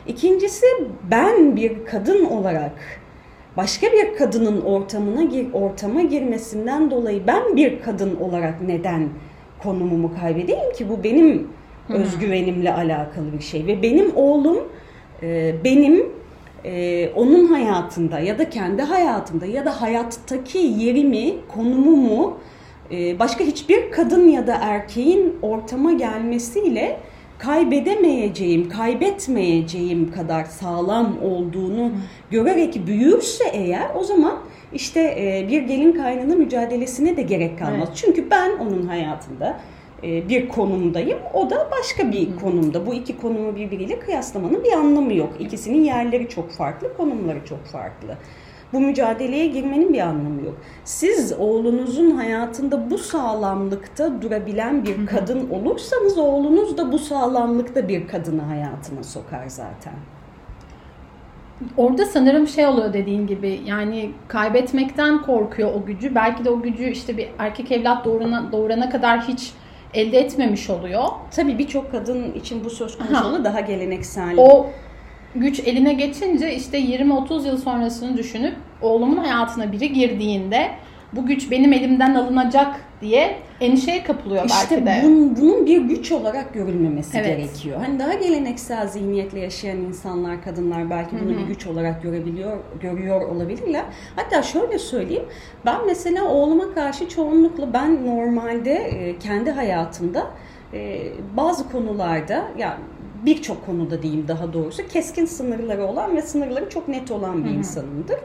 İkincisi 0.06 0.66
ben 1.10 1.56
bir 1.56 1.84
kadın 1.84 2.24
olarak 2.24 2.72
başka 3.56 3.86
bir 3.86 4.16
kadının 4.16 4.60
ortamına 4.60 5.22
gir, 5.22 5.46
ortama 5.52 6.02
girmesinden 6.02 6.90
dolayı 6.90 7.26
ben 7.26 7.56
bir 7.56 7.82
kadın 7.82 8.16
olarak 8.16 8.62
neden 8.62 9.08
konumumu 9.62 10.14
kaybedeyim 10.20 10.72
ki? 10.72 10.88
Bu 10.88 11.04
benim 11.04 11.48
özgüvenimle 11.88 12.72
alakalı 12.72 13.32
bir 13.32 13.42
şey 13.42 13.66
ve 13.66 13.82
benim 13.82 14.16
oğlum 14.16 14.68
benim 15.64 16.06
e, 16.66 17.10
onun 17.14 17.46
hayatında 17.46 18.18
ya 18.18 18.38
da 18.38 18.50
kendi 18.50 18.82
hayatımda 18.82 19.46
ya 19.46 19.64
da 19.64 19.82
hayattaki 19.82 20.58
yerimi, 20.58 21.34
konumumu 21.48 22.38
e, 22.90 23.18
başka 23.18 23.44
hiçbir 23.44 23.90
kadın 23.90 24.28
ya 24.28 24.46
da 24.46 24.54
erkeğin 24.60 25.38
ortama 25.42 25.92
gelmesiyle 25.92 27.00
kaybedemeyeceğim, 27.38 28.68
kaybetmeyeceğim 28.68 30.12
kadar 30.12 30.44
sağlam 30.44 31.16
olduğunu 31.22 31.90
görerek 32.30 32.86
büyürse 32.86 33.44
eğer 33.52 33.90
o 33.94 34.04
zaman 34.04 34.38
işte 34.72 35.00
e, 35.00 35.48
bir 35.48 35.62
gelin 35.62 35.92
kaynana 35.92 36.34
mücadelesine 36.34 37.16
de 37.16 37.22
gerek 37.22 37.58
kalmaz. 37.58 37.88
Evet. 37.88 37.96
Çünkü 37.96 38.30
ben 38.30 38.50
onun 38.58 38.86
hayatında 38.86 39.60
bir 40.02 40.48
konumdayım. 40.48 41.18
O 41.34 41.50
da 41.50 41.68
başka 41.70 42.12
bir 42.12 42.36
konumda. 42.36 42.86
Bu 42.86 42.94
iki 42.94 43.16
konumu 43.16 43.56
birbiriyle 43.56 43.98
kıyaslamanın 43.98 44.64
bir 44.64 44.72
anlamı 44.72 45.14
yok. 45.14 45.32
İkisinin 45.38 45.84
yerleri 45.84 46.28
çok 46.28 46.50
farklı, 46.50 46.96
konumları 46.96 47.44
çok 47.44 47.64
farklı. 47.64 48.16
Bu 48.72 48.80
mücadeleye 48.80 49.46
girmenin 49.46 49.92
bir 49.92 50.00
anlamı 50.00 50.44
yok. 50.44 50.54
Siz 50.84 51.32
oğlunuzun 51.32 52.10
hayatında 52.10 52.90
bu 52.90 52.98
sağlamlıkta 52.98 54.22
durabilen 54.22 54.84
bir 54.84 55.06
kadın 55.06 55.50
olursanız 55.50 56.18
oğlunuz 56.18 56.78
da 56.78 56.92
bu 56.92 56.98
sağlamlıkta 56.98 57.88
bir 57.88 58.08
kadını 58.08 58.42
hayatına 58.42 59.02
sokar 59.02 59.46
zaten. 59.46 59.92
Orada 61.76 62.06
sanırım 62.06 62.46
şey 62.46 62.66
oluyor 62.66 62.92
dediğin 62.92 63.26
gibi 63.26 63.60
yani 63.66 64.10
kaybetmekten 64.28 65.22
korkuyor 65.22 65.74
o 65.74 65.86
gücü. 65.86 66.14
Belki 66.14 66.44
de 66.44 66.50
o 66.50 66.62
gücü 66.62 66.90
işte 66.90 67.16
bir 67.16 67.28
erkek 67.38 67.72
evlat 67.72 68.04
doğurana, 68.04 68.52
doğurana 68.52 68.90
kadar 68.90 69.28
hiç 69.28 69.52
elde 69.96 70.18
etmemiş 70.18 70.70
oluyor. 70.70 71.04
Tabii 71.36 71.58
birçok 71.58 71.90
kadın 71.92 72.32
için 72.32 72.64
bu 72.64 72.70
söz 72.70 72.98
konusu 72.98 73.44
daha 73.44 73.60
geleneksel. 73.60 74.34
O 74.36 74.66
güç 75.34 75.60
eline 75.60 75.92
geçince 75.92 76.54
işte 76.54 76.80
20-30 76.80 77.46
yıl 77.46 77.58
sonrasını 77.58 78.16
düşünüp 78.16 78.54
oğlumun 78.82 79.16
hayatına 79.16 79.72
biri 79.72 79.92
girdiğinde 79.92 80.70
bu 81.12 81.26
güç 81.26 81.50
benim 81.50 81.72
elimden 81.72 82.14
alınacak 82.14 82.80
diye 83.00 83.36
endişeye 83.60 84.02
kapılıyor 84.04 84.44
işte 84.44 84.86
belki 84.86 84.86
de. 84.86 85.00
Bunun, 85.04 85.36
bunun 85.36 85.66
bir 85.66 85.80
güç 85.80 86.12
olarak 86.12 86.54
görülmemesi 86.54 87.18
evet. 87.18 87.26
gerekiyor. 87.26 87.80
Hani 87.80 87.98
daha 87.98 88.14
geleneksel 88.14 88.88
zihniyetle 88.88 89.40
yaşayan 89.40 89.76
insanlar, 89.76 90.42
kadınlar 90.42 90.90
belki 90.90 91.16
bunu 91.24 91.30
Hı-hı. 91.30 91.38
bir 91.38 91.46
güç 91.46 91.66
olarak 91.66 92.02
görebiliyor, 92.02 92.58
görüyor 92.80 93.28
olabilirler. 93.28 93.84
Hatta 94.16 94.42
şöyle 94.42 94.78
söyleyeyim. 94.78 95.24
Ben 95.64 95.86
mesela 95.86 96.24
oğluma 96.24 96.74
karşı 96.74 97.08
çoğunlukla 97.08 97.72
ben 97.72 98.06
normalde 98.06 98.72
e, 98.72 99.18
kendi 99.18 99.50
hayatımda 99.50 100.26
e, 100.72 101.02
bazı 101.36 101.70
konularda 101.70 102.44
yani 102.58 102.78
birçok 103.26 103.66
konuda 103.66 104.02
diyeyim 104.02 104.28
daha 104.28 104.52
doğrusu 104.52 104.88
keskin 104.88 105.26
sınırları 105.26 105.86
olan 105.86 106.16
ve 106.16 106.22
sınırları 106.22 106.68
çok 106.68 106.88
net 106.88 107.10
olan 107.10 107.44
bir 107.44 107.50
Hı-hı. 107.50 107.58
insanımdır 107.58 108.16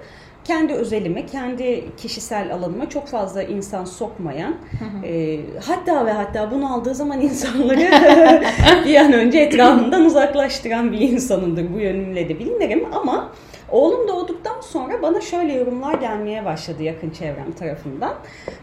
kendi 0.44 0.74
özelime, 0.74 1.26
kendi 1.26 1.86
kişisel 1.98 2.54
alanıma 2.54 2.90
çok 2.90 3.08
fazla 3.08 3.44
insan 3.44 3.86
sokmayan, 3.86 4.56
E, 5.04 5.40
hatta 5.66 6.06
ve 6.06 6.12
hatta 6.12 6.52
bunu 6.52 6.74
aldığı 6.74 6.96
zaman 6.96 7.22
insanları 7.22 7.80
bir 8.86 8.96
an 8.96 9.14
önce 9.14 9.40
etrafından 9.40 10.06
uzaklaştıran 10.06 10.92
bir 10.92 11.00
insanımdır. 11.00 11.74
Bu 11.74 11.80
yönümle 11.80 12.30
de 12.30 12.40
bilinirim 12.40 12.86
ama 12.92 13.32
Oğlum 13.72 14.08
doğduktan 14.08 14.62
sonra 14.62 15.02
bana 15.02 15.22
şöyle 15.22 15.54
yorumlar 15.54 15.94
gelmeye 15.94 16.46
başladı 16.46 16.84
yakın 16.84 17.10
çevrem 17.10 17.52
tarafından. 17.52 18.14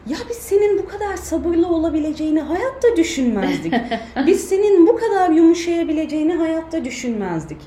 Ya 0.06 0.16
biz 0.28 0.36
senin 0.36 0.78
bu 0.78 0.88
kadar 0.88 1.16
sabırlı 1.16 1.68
olabileceğini 1.68 2.40
hayatta 2.40 2.96
düşünmezdik. 2.96 3.74
Biz 4.26 4.48
senin 4.48 4.86
bu 4.86 4.96
kadar 4.96 5.30
yumuşayabileceğini 5.30 6.34
hayatta 6.34 6.84
düşünmezdik. 6.84 7.58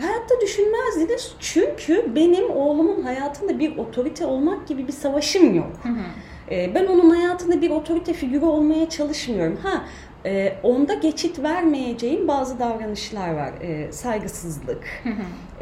Hayatta 0.00 0.40
düşünmezdiniz 0.40 1.34
çünkü 1.40 2.14
benim 2.14 2.50
oğlumun 2.50 3.02
hayatında 3.02 3.58
bir 3.58 3.76
otorite 3.76 4.26
olmak 4.26 4.68
gibi 4.68 4.86
bir 4.86 4.92
savaşım 4.92 5.54
yok. 5.54 5.72
Hı 5.82 5.88
hı. 5.88 6.02
Ee, 6.50 6.74
ben 6.74 6.86
onun 6.86 7.10
hayatında 7.10 7.62
bir 7.62 7.70
otorite 7.70 8.12
figürü 8.12 8.44
olmaya 8.44 8.88
çalışmıyorum. 8.88 9.58
Ha 9.62 9.84
e, 10.24 10.52
onda 10.62 10.94
geçit 10.94 11.42
vermeyeceğim 11.42 12.28
bazı 12.28 12.58
davranışlar 12.58 13.34
var. 13.34 13.52
E, 13.60 13.92
saygısızlık, 13.92 14.84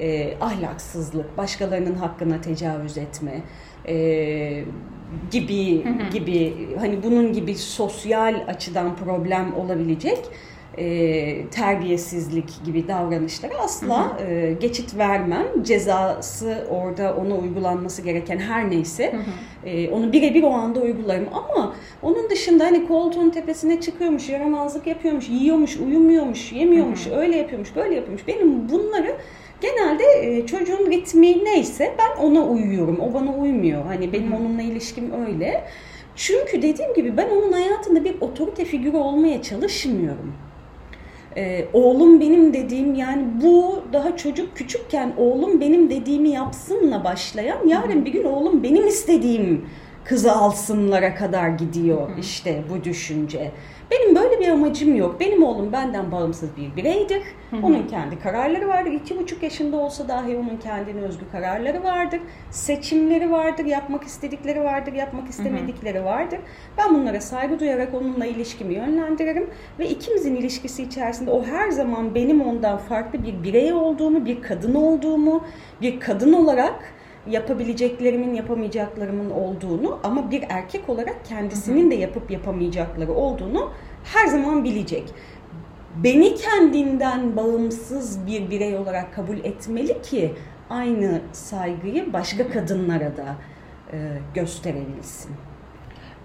e, 0.00 0.34
ahlaksızlık, 0.40 1.38
başkalarının 1.38 1.94
hakkına 1.94 2.40
tecavüz 2.40 2.98
etme 2.98 3.42
e, 3.88 4.64
gibi 5.30 5.84
gibi 6.12 6.68
hani 6.78 7.02
bunun 7.02 7.32
gibi 7.32 7.54
sosyal 7.54 8.44
açıdan 8.48 8.96
problem 8.96 9.54
olabilecek 9.54 10.18
e, 10.78 11.48
terbiyesizlik 11.48 12.64
gibi 12.64 12.88
davranışlara 12.88 13.58
asla 13.58 14.18
hı 14.18 14.24
hı. 14.24 14.30
E, 14.30 14.52
geçit 14.52 14.98
vermem. 14.98 15.46
Cezası 15.62 16.66
orada 16.70 17.16
ona 17.16 17.34
uygulanması 17.34 18.02
gereken 18.02 18.38
her 18.38 18.70
neyse 18.70 19.12
hı 19.12 19.16
hı. 19.16 19.68
E, 19.68 19.90
onu 19.90 20.12
birebir 20.12 20.42
o 20.42 20.50
anda 20.50 20.80
uygularım. 20.80 21.28
Ama 21.32 21.74
onun 22.02 22.30
dışında 22.30 22.64
hani 22.64 22.86
koltuğun 22.86 23.30
tepesine 23.30 23.80
çıkıyormuş, 23.80 24.28
yaramazlık 24.28 24.86
yapıyormuş, 24.86 25.28
yiyormuş, 25.28 25.76
uyumuyormuş, 25.76 26.52
yemiyormuş, 26.52 27.06
hı 27.06 27.10
hı. 27.10 27.14
öyle 27.14 27.36
yapıyormuş, 27.36 27.76
böyle 27.76 27.94
yapıyormuş. 27.94 28.28
Benim 28.28 28.68
bunları 28.68 29.16
Genelde 29.60 30.04
e, 30.22 30.46
çocuğun 30.46 30.90
ritmi 30.90 31.44
neyse 31.44 31.94
ben 31.98 32.22
ona 32.22 32.46
uyuyorum. 32.46 33.00
O 33.00 33.14
bana 33.14 33.34
uymuyor. 33.34 33.84
Hani 33.84 34.12
benim 34.12 34.32
onunla 34.32 34.62
ilişkim 34.62 35.26
öyle. 35.26 35.64
Çünkü 36.16 36.62
dediğim 36.62 36.94
gibi 36.94 37.16
ben 37.16 37.30
onun 37.30 37.52
hayatında 37.52 38.04
bir 38.04 38.20
otorite 38.20 38.64
figürü 38.64 38.96
olmaya 38.96 39.42
çalışmıyorum. 39.42 40.34
Ee, 41.36 41.64
oğlum 41.72 42.20
benim 42.20 42.54
dediğim 42.54 42.94
yani 42.94 43.26
bu 43.42 43.82
daha 43.92 44.16
çocuk 44.16 44.56
küçükken 44.56 45.12
oğlum 45.16 45.60
benim 45.60 45.90
dediğimi 45.90 46.28
yapsınla 46.28 47.04
başlayan 47.04 47.68
yarın 47.68 48.04
bir 48.04 48.12
gün 48.12 48.24
oğlum 48.24 48.62
benim 48.62 48.86
istediğim 48.86 49.66
kızı 50.04 50.32
alsınlara 50.32 51.14
kadar 51.14 51.48
gidiyor 51.48 52.08
işte 52.20 52.62
bu 52.70 52.84
düşünce. 52.84 53.50
Benim 53.90 54.16
böyle 54.16 54.40
bir 54.40 54.48
amacım 54.48 54.96
yok. 54.96 55.20
Benim 55.20 55.42
oğlum 55.42 55.72
benden 55.72 56.12
bağımsız 56.12 56.56
bir 56.56 56.76
bireydir. 56.76 57.22
Hı 57.50 57.56
hı. 57.56 57.66
Onun 57.66 57.86
kendi 57.86 58.18
kararları 58.18 58.68
vardır. 58.68 58.92
İki 58.92 59.18
buçuk 59.18 59.42
yaşında 59.42 59.76
olsa 59.76 60.08
dahi 60.08 60.36
onun 60.36 60.56
kendine 60.56 61.00
özgü 61.00 61.24
kararları 61.32 61.84
vardır. 61.84 62.20
Seçimleri 62.50 63.30
vardır. 63.30 63.64
Yapmak 63.64 64.04
istedikleri 64.04 64.60
vardır. 64.64 64.92
Yapmak 64.92 65.28
istemedikleri 65.28 66.04
vardır. 66.04 66.38
Ben 66.78 66.94
bunlara 66.94 67.20
saygı 67.20 67.60
duyarak 67.60 67.94
onunla 67.94 68.26
ilişkimi 68.26 68.74
yönlendiririm. 68.74 69.50
Ve 69.78 69.88
ikimizin 69.88 70.36
ilişkisi 70.36 70.82
içerisinde 70.82 71.30
o 71.30 71.44
her 71.44 71.70
zaman 71.70 72.14
benim 72.14 72.40
ondan 72.40 72.78
farklı 72.78 73.22
bir 73.24 73.42
birey 73.42 73.72
olduğumu, 73.72 74.24
bir 74.24 74.42
kadın 74.42 74.74
olduğumu, 74.74 75.44
bir 75.82 76.00
kadın 76.00 76.32
olarak 76.32 76.94
yapabileceklerimin 77.30 78.34
yapamayacaklarımın 78.34 79.30
olduğunu 79.30 79.98
ama 80.04 80.30
bir 80.30 80.44
erkek 80.48 80.88
olarak 80.88 81.24
kendisinin 81.24 81.90
de 81.90 81.94
yapıp 81.94 82.30
yapamayacakları 82.30 83.12
olduğunu 83.12 83.70
her 84.04 84.26
zaman 84.26 84.64
bilecek. 84.64 85.04
Beni 85.96 86.34
kendinden 86.34 87.36
bağımsız 87.36 88.26
bir 88.26 88.50
birey 88.50 88.76
olarak 88.76 89.14
kabul 89.14 89.38
etmeli 89.38 90.02
ki 90.02 90.34
aynı 90.70 91.20
saygıyı 91.32 92.12
başka 92.12 92.50
kadınlara 92.50 93.16
da 93.16 93.36
e, 93.92 93.96
gösterebilsin. 94.34 95.30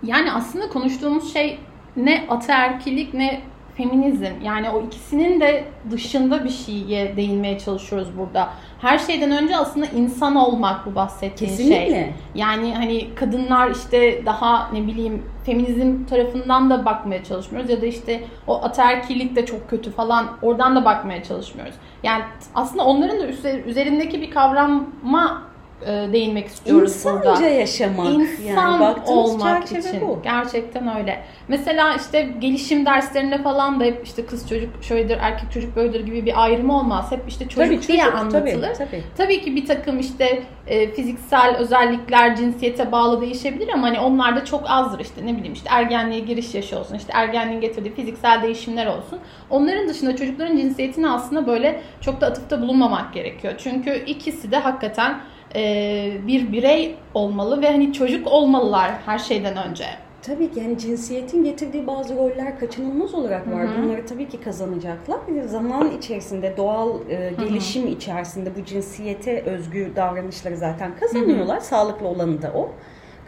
Yani 0.04 0.32
aslında 0.32 0.70
konuştuğumuz 0.70 1.34
şey 1.34 1.60
ne 1.96 2.26
ataerkilik 2.30 3.14
ne 3.14 3.42
feminizm. 3.78 4.34
Yani 4.44 4.70
o 4.70 4.82
ikisinin 4.82 5.42
de 5.42 5.64
dışında 5.92 6.44
bir 6.44 6.50
şeye 6.50 7.18
değinmeye 7.18 7.60
çalışıyoruz 7.60 8.08
burada. 8.18 8.50
Her 8.82 8.98
şeyden 8.98 9.32
önce 9.32 9.58
aslında 9.58 9.86
insan 9.86 10.36
olmak 10.36 10.86
bu 10.86 10.96
bahsettiğin 10.96 11.52
şey. 11.52 11.58
Kesinlikle. 11.58 11.94
şey. 11.94 12.14
Yani 12.36 12.76
hani 12.76 13.16
kadınlar 13.16 13.72
işte 13.72 14.26
daha 14.26 14.70
ne 14.74 14.88
bileyim 14.88 15.24
feminizm 15.46 16.06
tarafından 16.06 16.70
da 16.70 16.86
bakmaya 16.86 17.24
çalışmıyoruz 17.24 17.70
ya 17.70 17.82
da 17.82 17.86
işte 17.86 18.24
o 18.48 18.64
ataerkilik 18.64 19.36
de 19.36 19.46
çok 19.46 19.70
kötü 19.70 19.92
falan 19.92 20.28
oradan 20.42 20.76
da 20.76 20.86
bakmaya 20.86 21.24
çalışmıyoruz. 21.24 21.76
Yani 22.04 22.24
aslında 22.56 22.86
onların 22.86 23.20
da 23.20 23.28
üzerindeki 23.66 24.22
bir 24.22 24.32
kavrama 24.32 25.53
değinmek 26.14 26.48
istiyoruz 26.48 26.92
İnsanca 26.92 27.18
burada. 27.18 27.32
İnsanca 27.32 27.50
yaşamak. 27.50 28.08
İnsan 28.08 28.82
yani 28.82 28.98
olmak 29.06 29.66
için. 29.66 30.02
Bu. 30.02 30.20
Gerçekten 30.24 30.98
öyle. 30.98 31.24
Mesela 31.48 31.96
işte 31.96 32.30
gelişim 32.40 32.86
derslerinde 32.86 33.44
falan 33.44 33.80
da 33.80 33.84
hep 33.84 34.06
işte 34.06 34.26
kız 34.26 34.50
çocuk 34.50 34.84
şöyledir, 34.84 35.18
erkek 35.22 35.52
çocuk 35.52 35.76
böyledir 35.76 36.06
gibi 36.06 36.26
bir 36.26 36.44
ayrım 36.44 36.70
olmaz. 36.70 37.12
Hep 37.12 37.24
işte 37.28 37.48
çocuk 37.48 37.82
tabii, 37.82 37.88
diye 37.88 37.98
çocuk, 37.98 38.16
anlatılır. 38.16 38.62
Tabii, 38.62 38.78
tabii. 38.78 39.04
tabii 39.18 39.42
ki 39.42 39.56
bir 39.56 39.66
takım 39.66 40.00
işte 40.00 40.44
e, 40.68 40.92
fiziksel 40.92 41.56
özellikler 41.56 42.36
cinsiyete 42.36 42.92
bağlı 42.92 43.22
değişebilir 43.22 43.70
ama 43.70 43.88
hani 43.88 44.00
onlar 44.00 44.36
da 44.36 44.46
çok 44.46 44.64
azdır 44.68 45.00
işte 45.00 45.26
ne 45.26 45.38
bileyim 45.38 45.54
işte 45.54 45.70
ergenliğe 45.72 46.20
giriş 46.20 46.56
yaşı 46.56 46.80
olsun 46.80 46.96
işte 46.96 47.14
ergenliğin 47.16 47.62
getirdiği 47.62 47.94
fiziksel 47.94 48.42
değişimler 48.44 48.86
olsun. 48.86 49.20
Onların 49.50 49.90
dışında 49.90 50.16
çocukların 50.16 50.58
cinsiyetini 50.58 51.10
aslında 51.10 51.48
böyle 51.48 51.82
çok 52.02 52.22
da 52.22 52.28
atıfta 52.28 52.62
bulunmamak 52.62 53.14
gerekiyor. 53.14 53.54
Çünkü 53.58 54.04
ikisi 54.06 54.52
de 54.52 54.58
hakikaten 54.58 55.20
e, 55.56 56.12
bir 56.28 56.52
birey 56.52 56.96
olmalı 57.14 57.62
ve 57.62 57.72
hani 57.72 57.94
çocuk 57.94 58.28
olmalılar 58.28 58.92
her 59.06 59.20
şeyden 59.20 59.70
önce. 59.70 59.86
Tabii 60.22 60.52
ki 60.52 60.60
yani 60.60 60.78
cinsiyetin 60.78 61.44
getirdiği 61.44 61.88
bazı 61.88 62.16
roller 62.16 62.60
kaçınılmaz 62.60 63.14
olarak 63.14 63.48
var. 63.52 63.68
Hı-hı. 63.68 63.84
Bunları 63.84 64.06
tabii 64.06 64.30
ki 64.30 64.42
kazanacaklar. 64.42 65.20
Zaman 65.46 65.92
içerisinde, 65.98 66.58
doğal 66.58 67.10
e, 67.10 67.32
gelişim 67.40 67.84
Hı-hı. 67.84 67.92
içerisinde 67.92 68.50
bu 68.56 68.66
cinsiyete 68.66 69.42
özgü 69.42 69.92
davranışları 69.96 70.58
zaten 70.58 70.92
kazanıyorlar. 71.00 71.58
Hı-hı. 71.58 71.66
Sağlıklı 71.66 72.08
olanı 72.08 72.42
da 72.42 72.52
o 72.56 72.70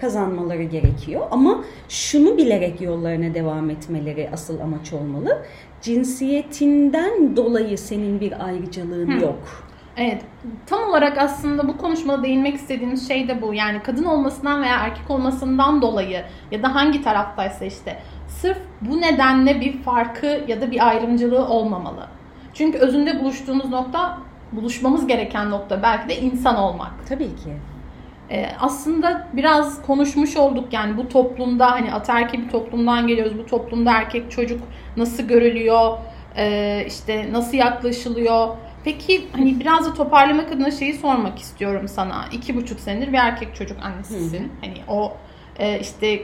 kazanmaları 0.02 0.64
gerekiyor. 0.64 1.22
Ama 1.32 1.64
şunu 1.90 2.38
bilerek 2.38 2.82
yollarına 2.82 3.34
devam 3.34 3.70
etmeleri 3.70 4.30
asıl 4.34 4.60
amaç 4.60 4.94
olmalı. 4.94 5.42
Cinsiyetinden 5.82 7.36
dolayı 7.36 7.78
senin 7.78 8.20
bir 8.20 8.46
ayrıcalığın 8.46 9.20
Hı. 9.20 9.24
yok. 9.24 9.64
Evet. 9.97 10.21
Tam 10.65 10.84
olarak 10.84 11.17
aslında 11.17 11.67
bu 11.67 11.77
konuşmada 11.77 12.23
değinmek 12.23 12.55
istediğimiz 12.55 13.08
şey 13.08 13.27
de 13.27 13.41
bu. 13.41 13.53
Yani 13.53 13.84
kadın 13.84 14.03
olmasından 14.03 14.62
veya 14.62 14.75
erkek 14.75 15.12
olmasından 15.12 15.81
dolayı 15.81 16.23
ya 16.51 16.63
da 16.63 16.75
hangi 16.75 17.01
taraftaysa 17.03 17.65
işte 17.65 17.99
sırf 18.27 18.58
bu 18.81 19.01
nedenle 19.01 19.62
bir 19.62 19.77
farkı 19.77 20.43
ya 20.47 20.62
da 20.62 20.71
bir 20.71 20.88
ayrımcılığı 20.88 21.47
olmamalı. 21.47 22.08
Çünkü 22.53 22.77
özünde 22.77 23.19
buluştuğumuz 23.19 23.69
nokta, 23.69 24.17
buluşmamız 24.51 25.08
gereken 25.08 25.51
nokta 25.51 25.84
belki 25.84 26.10
de 26.10 26.17
insan 26.17 26.55
olmak. 26.55 26.91
Tabii 27.10 27.36
ki. 27.36 27.53
Ee, 28.31 28.49
aslında 28.60 29.27
biraz 29.34 29.81
konuşmuş 29.81 30.38
olduk 30.38 30.73
yani 30.73 30.97
bu 30.97 31.10
toplumda 31.10 31.71
hani 31.71 31.93
ataerkil 31.93 32.43
bir 32.43 32.49
toplumdan 32.49 33.08
geliyoruz. 33.08 33.38
Bu 33.38 33.45
toplumda 33.45 33.91
erkek 33.91 34.31
çocuk 34.31 34.62
nasıl 34.97 35.23
görülüyor, 35.23 35.97
ee, 36.38 36.84
işte 36.88 37.27
nasıl 37.31 37.58
yaklaşılıyor 37.58 38.47
Peki 38.86 39.28
hani 39.32 39.60
biraz 39.60 39.86
da 39.86 39.93
toparlamak 39.93 40.52
adına 40.52 40.71
şeyi 40.71 40.93
sormak 40.93 41.39
istiyorum 41.39 41.88
sana. 41.88 42.26
İki 42.32 42.56
buçuk 42.56 42.80
senedir 42.80 43.08
bir 43.08 43.17
erkek 43.17 43.56
çocuk 43.56 43.78
annesisin. 43.84 44.43
Hı. 44.43 44.50
Hani 44.62 44.74
o 44.88 45.13
e, 45.60 45.80
işte 45.80 46.19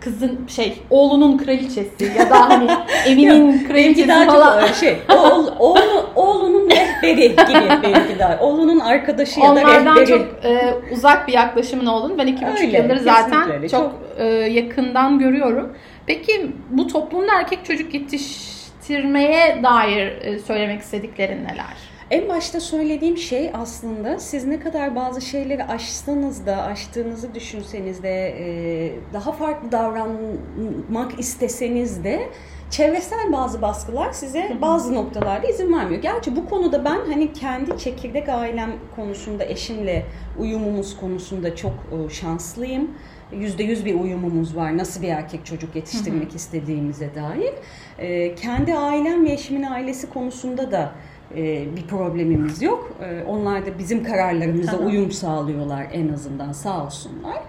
kızın 0.00 0.46
şey 0.46 0.82
oğlunun 0.90 1.38
kraliçesi 1.38 2.04
ya 2.18 2.30
da 2.30 2.48
hani 2.48 2.70
evinin 3.06 3.68
kraliçesi 3.68 4.26
falan. 4.26 4.66
şey 4.66 4.98
oğul, 5.08 5.46
oğlu, 5.58 6.10
oğlunun 6.14 6.70
rehberi 6.70 7.28
gibi 7.28 7.82
benimki 7.82 8.18
daha. 8.18 8.38
Oğlunun 8.40 8.80
arkadaşı 8.80 9.40
ya 9.40 9.56
da 9.56 9.60
rehberi. 9.60 9.80
Onlardan 9.80 10.04
çok 10.04 10.44
e, 10.44 10.74
uzak 10.92 11.28
bir 11.28 11.32
yaklaşımın 11.32 11.86
olduğunu 11.86 12.18
ben 12.18 12.26
iki 12.26 12.46
buçuk 12.46 12.72
yıldır 12.72 12.96
zaten 12.96 13.50
öyle. 13.50 13.68
çok, 13.68 13.80
çok 13.80 13.92
e, 14.18 14.24
yakından 14.28 15.18
görüyorum. 15.18 15.76
Peki 16.06 16.50
bu 16.70 16.86
toplumda 16.86 17.32
erkek 17.34 17.64
çocuk 17.64 17.94
yetiştirmeye 17.94 19.62
dair 19.62 20.22
e, 20.22 20.38
söylemek 20.38 20.80
istediklerin 20.80 21.44
neler? 21.44 21.91
En 22.12 22.28
başta 22.28 22.60
söylediğim 22.60 23.16
şey 23.16 23.50
aslında 23.54 24.18
siz 24.18 24.44
ne 24.44 24.60
kadar 24.60 24.96
bazı 24.96 25.20
şeyleri 25.20 25.64
aşsanız 25.64 26.46
da, 26.46 26.62
aştığınızı 26.62 27.34
düşünseniz 27.34 28.02
de, 28.02 28.34
e, 28.38 28.92
daha 29.12 29.32
farklı 29.32 29.72
davranmak 29.72 31.18
isteseniz 31.18 32.04
de 32.04 32.28
çevresel 32.70 33.32
bazı 33.32 33.62
baskılar 33.62 34.12
size 34.12 34.56
bazı 34.62 34.94
noktalarda 34.94 35.48
izin 35.48 35.72
vermiyor. 35.72 36.02
Gerçi 36.02 36.36
bu 36.36 36.48
konuda 36.48 36.84
ben 36.84 37.00
hani 37.06 37.32
kendi 37.32 37.78
çekirdek 37.78 38.28
ailem 38.28 38.72
konusunda 38.96 39.44
eşimle 39.44 40.06
uyumumuz 40.38 40.96
konusunda 40.96 41.56
çok 41.56 41.72
e, 41.72 42.14
şanslıyım. 42.14 42.90
Yüzde 43.32 43.62
yüz 43.62 43.84
bir 43.84 44.00
uyumumuz 44.00 44.56
var. 44.56 44.78
Nasıl 44.78 45.02
bir 45.02 45.08
erkek 45.08 45.46
çocuk 45.46 45.76
yetiştirmek 45.76 46.34
istediğimize 46.34 47.10
dair. 47.14 47.52
E, 47.98 48.34
kendi 48.34 48.74
ailem 48.74 49.26
ve 49.26 49.32
eşimin 49.32 49.62
ailesi 49.62 50.10
konusunda 50.10 50.72
da 50.72 50.92
e, 51.36 51.76
bir 51.76 51.86
problemimiz 51.86 52.62
yok. 52.62 52.92
E, 53.02 53.24
onlar 53.28 53.66
da 53.66 53.78
bizim 53.78 54.04
kararlarımıza 54.04 54.78
uyum 54.78 55.10
sağlıyorlar 55.10 55.86
en 55.92 56.08
azından 56.08 56.52
sağ 56.52 56.84
olsunlar. 56.84 57.42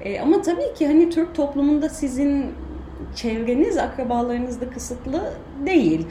E, 0.00 0.20
ama 0.20 0.42
tabii 0.42 0.74
ki 0.74 0.86
hani 0.86 1.10
Türk 1.10 1.34
toplumunda 1.34 1.88
sizin 1.88 2.46
çevreniz, 3.14 3.78
akrabalarınız 3.78 4.60
da 4.60 4.70
kısıtlı 4.70 5.32
değil. 5.66 6.06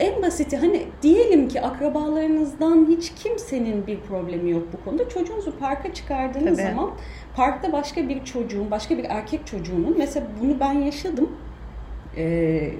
En 0.00 0.22
basiti 0.22 0.56
hani 0.56 0.82
diyelim 1.02 1.48
ki 1.48 1.60
akrabalarınızdan 1.60 2.86
hiç 2.88 3.12
kimsenin 3.14 3.86
bir 3.86 4.00
problemi 4.00 4.50
yok 4.50 4.62
bu 4.72 4.84
konuda. 4.84 5.08
Çocuğunuzu 5.08 5.58
parka 5.58 5.94
çıkardığınız 5.94 6.58
Tabii. 6.58 6.70
zaman 6.70 6.90
parkta 7.36 7.72
başka 7.72 8.08
bir 8.08 8.24
çocuğun, 8.24 8.70
başka 8.70 8.98
bir 8.98 9.04
erkek 9.04 9.46
çocuğunun 9.46 9.94
mesela 9.98 10.26
bunu 10.42 10.60
ben 10.60 10.72
yaşadım 10.72 11.28
e, 12.16 12.70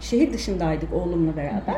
şehir 0.00 0.32
dışındaydık 0.32 0.92
oğlumla 0.92 1.36
beraber. 1.36 1.74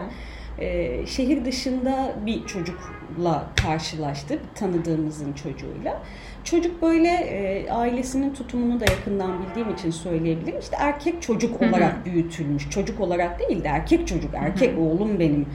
E, 0.59 1.07
şehir 1.07 1.45
dışında 1.45 2.13
bir 2.27 2.47
çocukla 2.47 3.47
karşılaştık, 3.63 4.41
tanıdığımızın 4.55 5.33
çocuğuyla. 5.33 6.03
Çocuk 6.45 6.83
böyle 6.83 7.09
e, 7.09 7.71
ailesinin 7.71 8.35
tutumunu 8.35 8.81
da 8.81 8.85
yakından 8.85 9.43
bildiğim 9.43 9.71
için 9.71 9.91
söyleyebilirim. 9.91 10.59
İşte 10.61 10.77
erkek 10.81 11.23
çocuk 11.23 11.63
olarak 11.63 12.07
büyütülmüş. 12.07 12.71
Çocuk 12.71 13.01
olarak 13.01 13.41
değil 13.41 13.65
de 13.65 13.69
erkek 13.69 14.09
çocuk, 14.09 14.31
erkek 14.35 14.79
oğlum 14.79 15.19
benim 15.21 15.47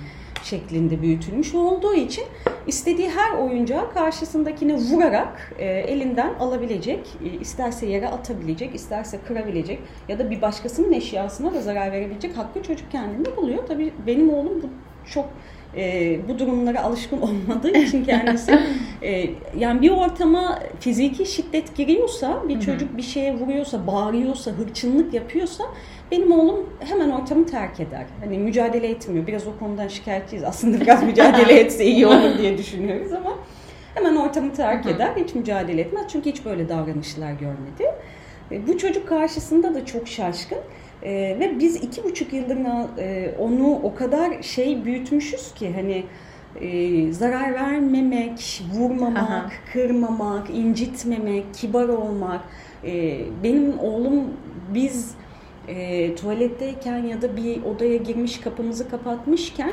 şeklinde 0.43 1.01
büyütülmüş 1.01 1.55
olduğu 1.55 1.93
için 1.93 2.23
istediği 2.67 3.09
her 3.09 3.37
oyuncağı 3.37 3.93
karşısındakine 3.93 4.75
vurarak 4.75 5.53
e, 5.59 5.65
elinden 5.65 6.33
alabilecek, 6.39 7.07
e, 7.25 7.39
isterse 7.39 7.85
yere 7.85 8.07
atabilecek, 8.07 8.75
isterse 8.75 9.19
kırabilecek 9.27 9.79
ya 10.07 10.19
da 10.19 10.31
bir 10.31 10.41
başkasının 10.41 10.91
eşyasına 10.91 11.53
da 11.53 11.61
zarar 11.61 11.91
verebilecek 11.91 12.37
hakkı 12.37 12.63
çocuk 12.63 12.91
kendinde 12.91 13.37
buluyor. 13.37 13.67
Tabii 13.67 13.93
benim 14.07 14.33
oğlum 14.33 14.61
bu 14.61 14.69
çok 15.11 15.29
e, 15.77 16.19
bu 16.29 16.39
durumlara 16.39 16.83
alışkın 16.83 17.21
olmadığı 17.21 17.77
için 17.77 18.05
kendisi 18.05 18.59
e, 19.01 19.29
yani 19.57 19.81
bir 19.81 19.91
ortama 19.91 20.59
fiziki 20.79 21.25
şiddet 21.25 21.75
giriyorsa 21.75 22.43
bir 22.47 22.59
çocuk 22.59 22.97
bir 22.97 23.01
şeye 23.01 23.33
vuruyorsa 23.33 23.87
bağırıyorsa 23.87 24.51
hırçınlık 24.51 25.13
yapıyorsa 25.13 25.63
benim 26.11 26.31
oğlum 26.31 26.69
hemen 26.79 27.09
ortamı 27.09 27.45
terk 27.45 27.79
eder. 27.79 28.05
Hani 28.23 28.37
mücadele 28.37 28.87
etmiyor. 28.87 29.27
Biraz 29.27 29.47
o 29.47 29.59
konudan 29.59 29.87
şikayetçiyiz. 29.87 30.43
Aslında 30.43 30.81
biraz 30.81 31.03
mücadele 31.07 31.59
etse 31.59 31.85
iyi 31.85 32.07
olur 32.07 32.37
diye 32.37 32.57
düşünüyoruz 32.57 33.11
ama 33.11 33.37
hemen 33.93 34.15
ortamı 34.15 34.53
terk 34.53 34.85
eder. 34.85 35.11
Hiç 35.15 35.35
mücadele 35.35 35.81
etmez. 35.81 36.05
Çünkü 36.11 36.29
hiç 36.29 36.45
böyle 36.45 36.69
davranışlar 36.69 37.31
görmedi. 37.31 37.95
E, 38.51 38.67
bu 38.67 38.77
çocuk 38.77 39.07
karşısında 39.07 39.75
da 39.75 39.85
çok 39.85 40.07
şaşkın. 40.07 40.59
Ee, 41.03 41.37
ve 41.39 41.59
biz 41.59 41.75
iki 41.75 42.03
buçuk 42.03 42.33
yıldır 42.33 42.57
e, 42.97 43.35
onu 43.39 43.73
o 43.83 43.95
kadar 43.95 44.41
şey 44.41 44.85
büyütmüşüz 44.85 45.53
ki 45.53 45.73
hani 45.75 46.03
e, 46.61 47.11
zarar 47.11 47.53
vermemek, 47.53 48.61
vurmamak, 48.73 49.29
Aha. 49.29 49.51
kırmamak, 49.73 50.49
incitmemek, 50.49 51.53
kibar 51.53 51.89
olmak. 51.89 52.41
E, 52.83 53.19
benim 53.43 53.79
oğlum 53.79 54.23
biz 54.73 55.11
e, 55.67 56.15
tuvaletteyken 56.15 56.97
ya 56.97 57.21
da 57.21 57.37
bir 57.37 57.63
odaya 57.63 57.97
girmiş 57.97 58.39
kapımızı 58.39 58.89
kapatmışken 58.89 59.71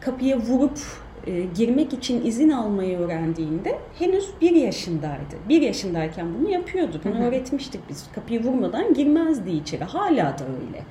kapıya 0.00 0.38
vurup 0.38 0.78
e, 1.26 1.42
girmek 1.56 1.92
için 1.92 2.26
izin 2.26 2.50
almayı 2.50 2.98
öğrendiğinde 2.98 3.78
henüz 3.98 4.28
bir 4.40 4.50
yaşındaydı. 4.50 5.36
Bir 5.48 5.62
yaşındayken 5.62 6.26
bunu 6.38 6.50
yapıyordu. 6.50 7.00
Bunu 7.04 7.24
öğretmiştik 7.24 7.80
biz. 7.88 8.06
Kapıyı 8.14 8.42
vurmadan 8.42 8.94
girmezdi 8.94 9.50
içeri. 9.50 9.84
Hala 9.84 10.38
da 10.38 10.44
öyle. 10.44 10.84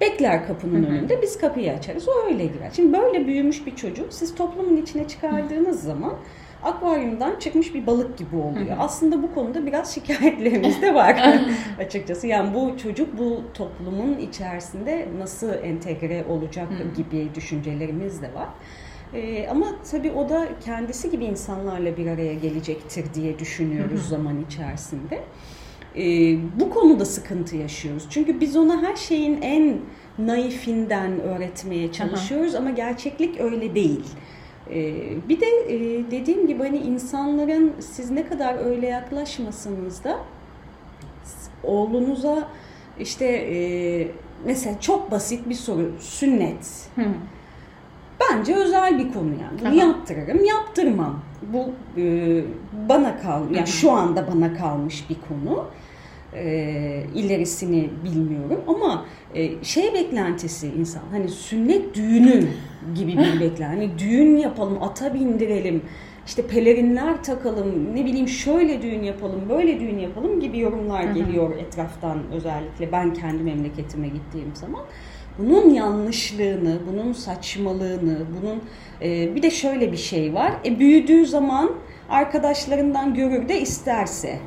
Bekler 0.00 0.46
kapının 0.46 0.84
önünde 0.84 1.22
biz 1.22 1.38
kapıyı 1.38 1.72
açarız 1.72 2.08
o 2.08 2.26
öyle 2.26 2.46
girer. 2.46 2.70
Şimdi 2.76 2.98
böyle 2.98 3.26
büyümüş 3.26 3.66
bir 3.66 3.76
çocuk 3.76 4.12
siz 4.12 4.34
toplumun 4.34 4.76
içine 4.76 5.08
çıkardığınız 5.08 5.82
zaman 5.82 6.14
akvaryumdan 6.62 7.38
çıkmış 7.38 7.74
bir 7.74 7.86
balık 7.86 8.18
gibi 8.18 8.36
oluyor. 8.36 8.76
Aslında 8.78 9.22
bu 9.22 9.34
konuda 9.34 9.66
biraz 9.66 9.94
şikayetlerimiz 9.94 10.82
de 10.82 10.94
var 10.94 11.40
açıkçası. 11.78 12.26
Yani 12.26 12.54
bu 12.54 12.78
çocuk 12.78 13.18
bu 13.18 13.40
toplumun 13.54 14.18
içerisinde 14.18 15.08
nasıl 15.18 15.52
entegre 15.62 16.24
olacak 16.28 16.68
gibi 16.96 17.28
düşüncelerimiz 17.34 18.22
de 18.22 18.34
var. 18.34 18.48
Ee, 19.14 19.48
ama 19.50 19.66
tabii 19.90 20.10
o 20.10 20.28
da 20.28 20.48
kendisi 20.64 21.10
gibi 21.10 21.24
insanlarla 21.24 21.96
bir 21.96 22.06
araya 22.06 22.34
gelecektir 22.34 23.14
diye 23.14 23.38
düşünüyoruz 23.38 24.08
zaman 24.08 24.44
içerisinde. 24.48 25.24
Ee, 25.96 26.38
bu 26.60 26.70
konuda 26.70 27.04
sıkıntı 27.04 27.56
yaşıyoruz. 27.56 28.06
Çünkü 28.10 28.40
biz 28.40 28.56
ona 28.56 28.82
her 28.82 28.96
şeyin 28.96 29.42
en 29.42 29.78
naifinden 30.18 31.20
öğretmeye 31.20 31.92
çalışıyoruz 31.92 32.54
ama 32.54 32.70
gerçeklik 32.70 33.40
öyle 33.40 33.74
değil. 33.74 34.04
Ee, 34.70 34.94
bir 35.28 35.40
de 35.40 35.46
e, 35.46 36.10
dediğim 36.10 36.46
gibi 36.46 36.62
hani 36.62 36.78
insanların 36.78 37.72
siz 37.80 38.10
ne 38.10 38.26
kadar 38.26 38.64
öyle 38.64 38.86
yaklaşmasanız 38.86 40.04
da 40.04 40.18
oğlunuza 41.64 42.48
işte 43.00 43.24
e, 43.26 43.58
mesela 44.44 44.80
çok 44.80 45.10
basit 45.10 45.48
bir 45.48 45.54
soru 45.54 45.92
sünnet. 46.00 46.88
Hı. 46.94 47.04
Bence 48.30 48.54
özel 48.54 48.98
bir 48.98 49.12
konu 49.12 49.30
yani. 49.30 49.60
Bunu 49.60 49.68
Aha. 49.68 49.74
yaptırırım, 49.74 50.44
yaptırmam. 50.44 51.20
Bu 51.52 51.70
e, 52.00 52.44
bana 52.88 53.18
kal, 53.18 53.50
yani 53.50 53.66
şu 53.66 53.90
anda 53.90 54.26
bana 54.34 54.54
kalmış 54.54 55.04
bir 55.10 55.16
konu. 55.28 55.64
E, 56.34 57.02
ilerisini 57.14 57.90
bilmiyorum 58.04 58.60
ama 58.66 59.04
e, 59.34 59.64
şey 59.64 59.94
beklentisi 59.94 60.66
insan 60.66 61.02
hani 61.10 61.28
sünnet 61.28 61.94
düğünü 61.94 62.48
gibi 62.94 63.12
bir 63.12 63.40
beklenti. 63.40 63.64
Hani 63.64 63.98
düğün 63.98 64.36
yapalım, 64.36 64.82
ata 64.82 65.14
bindirelim, 65.14 65.82
işte 66.26 66.46
pelerinler 66.46 67.22
takalım, 67.24 67.94
ne 67.94 68.04
bileyim 68.04 68.28
şöyle 68.28 68.82
düğün 68.82 69.02
yapalım, 69.02 69.40
böyle 69.48 69.80
düğün 69.80 69.98
yapalım 69.98 70.40
gibi 70.40 70.58
yorumlar 70.58 71.02
geliyor 71.02 71.56
etraftan 71.56 72.18
özellikle 72.32 72.92
ben 72.92 73.14
kendi 73.14 73.42
memleketime 73.42 74.08
gittiğim 74.08 74.50
zaman 74.54 74.82
bunun 75.38 75.70
yanlışlığını, 75.70 76.78
bunun 76.92 77.12
saçmalığını, 77.12 78.18
bunun 78.40 78.62
e, 79.02 79.34
bir 79.34 79.42
de 79.42 79.50
şöyle 79.50 79.92
bir 79.92 79.96
şey 79.96 80.34
var. 80.34 80.52
E, 80.64 80.78
büyüdüğü 80.78 81.26
zaman 81.26 81.72
arkadaşlarından 82.08 83.14
görür 83.14 83.48
de 83.48 83.60
isterse. 83.60 84.38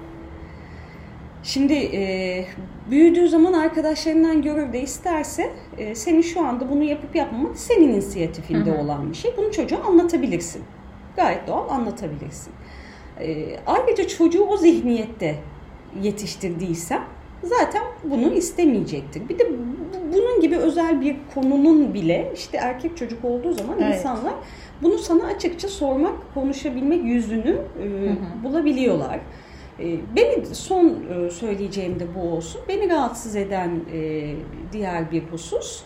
Şimdi 1.44 1.74
e, 1.74 2.46
büyüdüğü 2.92 3.28
zaman 3.28 3.54
arkadaşlarından 3.54 4.42
görür 4.42 4.74
de 4.74 4.82
isterse 4.82 5.52
e, 5.78 5.96
senin 5.96 6.22
şu 6.22 6.46
anda 6.46 6.70
bunu 6.70 6.84
yapıp 6.84 7.16
yapmamak 7.16 7.58
senin 7.58 7.90
inisiyatifinde 7.90 8.72
hı 8.72 8.76
hı. 8.76 8.82
olan 8.82 9.10
bir 9.10 9.16
şey. 9.16 9.34
Bunu 9.38 9.52
çocuğa 9.52 9.80
anlatabilirsin. 9.80 10.64
Gayet 11.16 11.48
doğal 11.48 11.70
anlatabilirsin. 11.70 12.54
E, 13.20 13.46
ayrıca 13.68 14.08
çocuğu 14.08 14.44
o 14.44 14.58
zihniyette 14.58 15.36
yetiştirdiysen 16.02 17.02
zaten 17.44 17.84
bunu 18.04 18.34
istemeyecektir. 18.34 19.30
Bir 19.30 19.40
de 19.40 19.52
bunun 20.14 20.42
gibi 20.42 20.58
özel 20.58 21.02
bir 21.02 21.16
konunun 21.36 21.94
bile 21.94 22.32
işte 22.36 22.58
erkek 22.58 22.98
çocuk 22.98 23.26
olduğu 23.26 23.54
zaman 23.54 23.78
evet. 23.82 23.96
insanlar 23.96 24.34
bunu 24.82 24.98
sana 24.98 25.26
açıkça 25.26 25.68
sormak, 25.68 26.34
konuşabilmek 26.34 27.04
yüzünü 27.04 27.58
e, 27.84 27.84
hı 27.84 28.10
hı. 28.10 28.44
bulabiliyorlar. 28.44 29.20
E, 29.80 29.98
beni 30.16 30.46
son 30.46 30.88
e, 30.88 31.30
söyleyeceğim 31.30 32.00
de 32.00 32.16
bu 32.16 32.22
olsun. 32.22 32.62
Beni 32.68 32.90
rahatsız 32.90 33.36
eden 33.36 33.82
e, 33.94 34.32
diğer 34.74 35.12
bir 35.12 35.24
husus 35.24 35.84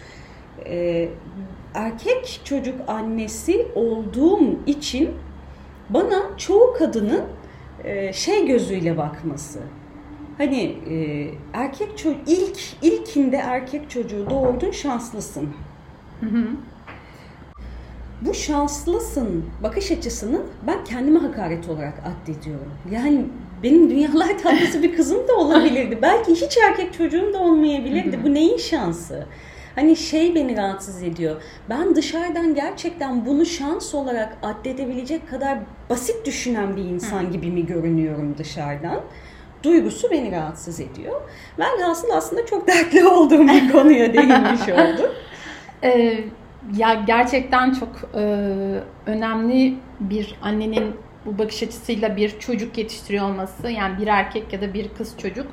erkek 1.73 2.41
çocuk 2.43 2.75
annesi 2.87 3.67
olduğum 3.75 4.59
için 4.65 5.09
bana 5.89 6.37
çoğu 6.37 6.73
kadının 6.73 7.21
şey 8.13 8.47
gözüyle 8.47 8.97
bakması 8.97 9.59
hani 10.37 10.61
e, 10.89 11.27
erkek 11.53 11.97
çocuk 11.97 12.19
ilk 12.27 12.59
ilkinde 12.81 13.37
erkek 13.37 13.89
çocuğu 13.89 14.29
doğurdun 14.29 14.71
şanslısın. 14.71 15.49
Hı 16.19 16.25
hı. 16.25 16.47
Bu 18.21 18.33
şanslısın 18.33 19.45
bakış 19.63 19.91
açısını 19.91 20.41
ben 20.67 20.83
kendime 20.83 21.19
hakaret 21.19 21.69
olarak 21.69 21.93
addediyorum. 22.05 22.71
Yani 22.91 23.25
benim 23.63 23.89
dünyalar 23.89 24.39
tatlısı 24.43 24.83
bir 24.83 24.95
kızım 24.95 25.27
da 25.27 25.35
olabilirdi. 25.35 25.99
Belki 26.01 26.31
hiç 26.31 26.57
erkek 26.57 26.93
çocuğum 26.93 27.33
da 27.33 27.37
olmayabilirdi. 27.37 28.19
Bu 28.23 28.33
neyin 28.33 28.57
şansı? 28.57 29.25
Hani 29.75 29.95
şey 29.95 30.35
beni 30.35 30.57
rahatsız 30.57 31.03
ediyor. 31.03 31.41
Ben 31.69 31.95
dışarıdan 31.95 32.55
gerçekten 32.55 33.25
bunu 33.25 33.45
şans 33.45 33.93
olarak 33.95 34.37
addedebilecek 34.43 35.29
kadar 35.29 35.59
basit 35.89 36.25
düşünen 36.25 36.75
bir 36.75 36.83
insan 36.83 37.31
gibi 37.31 37.51
mi 37.51 37.65
görünüyorum 37.65 38.35
dışarıdan? 38.37 39.01
Duygusu 39.63 40.11
beni 40.11 40.31
rahatsız 40.31 40.79
ediyor. 40.79 41.21
Ben 41.59 41.81
asıl 41.81 42.09
aslında 42.09 42.45
çok 42.45 42.67
dertli 42.67 43.07
olduğum 43.07 43.47
bir 43.47 43.71
konuya 43.71 44.13
değinmiş 44.13 44.69
oldum. 44.69 45.11
Ee, 45.85 46.23
ya 46.77 46.93
gerçekten 46.93 47.71
çok 47.71 47.89
e, 48.15 48.19
önemli 49.05 49.75
bir 49.99 50.35
annenin 50.41 50.95
bu 51.25 51.37
bakış 51.37 51.63
açısıyla 51.63 52.15
bir 52.15 52.39
çocuk 52.39 52.77
yetiştiriyor 52.77 53.25
olması 53.25 53.69
yani 53.69 53.97
bir 54.01 54.07
erkek 54.07 54.53
ya 54.53 54.61
da 54.61 54.73
bir 54.73 54.89
kız 54.89 55.17
çocuk 55.17 55.47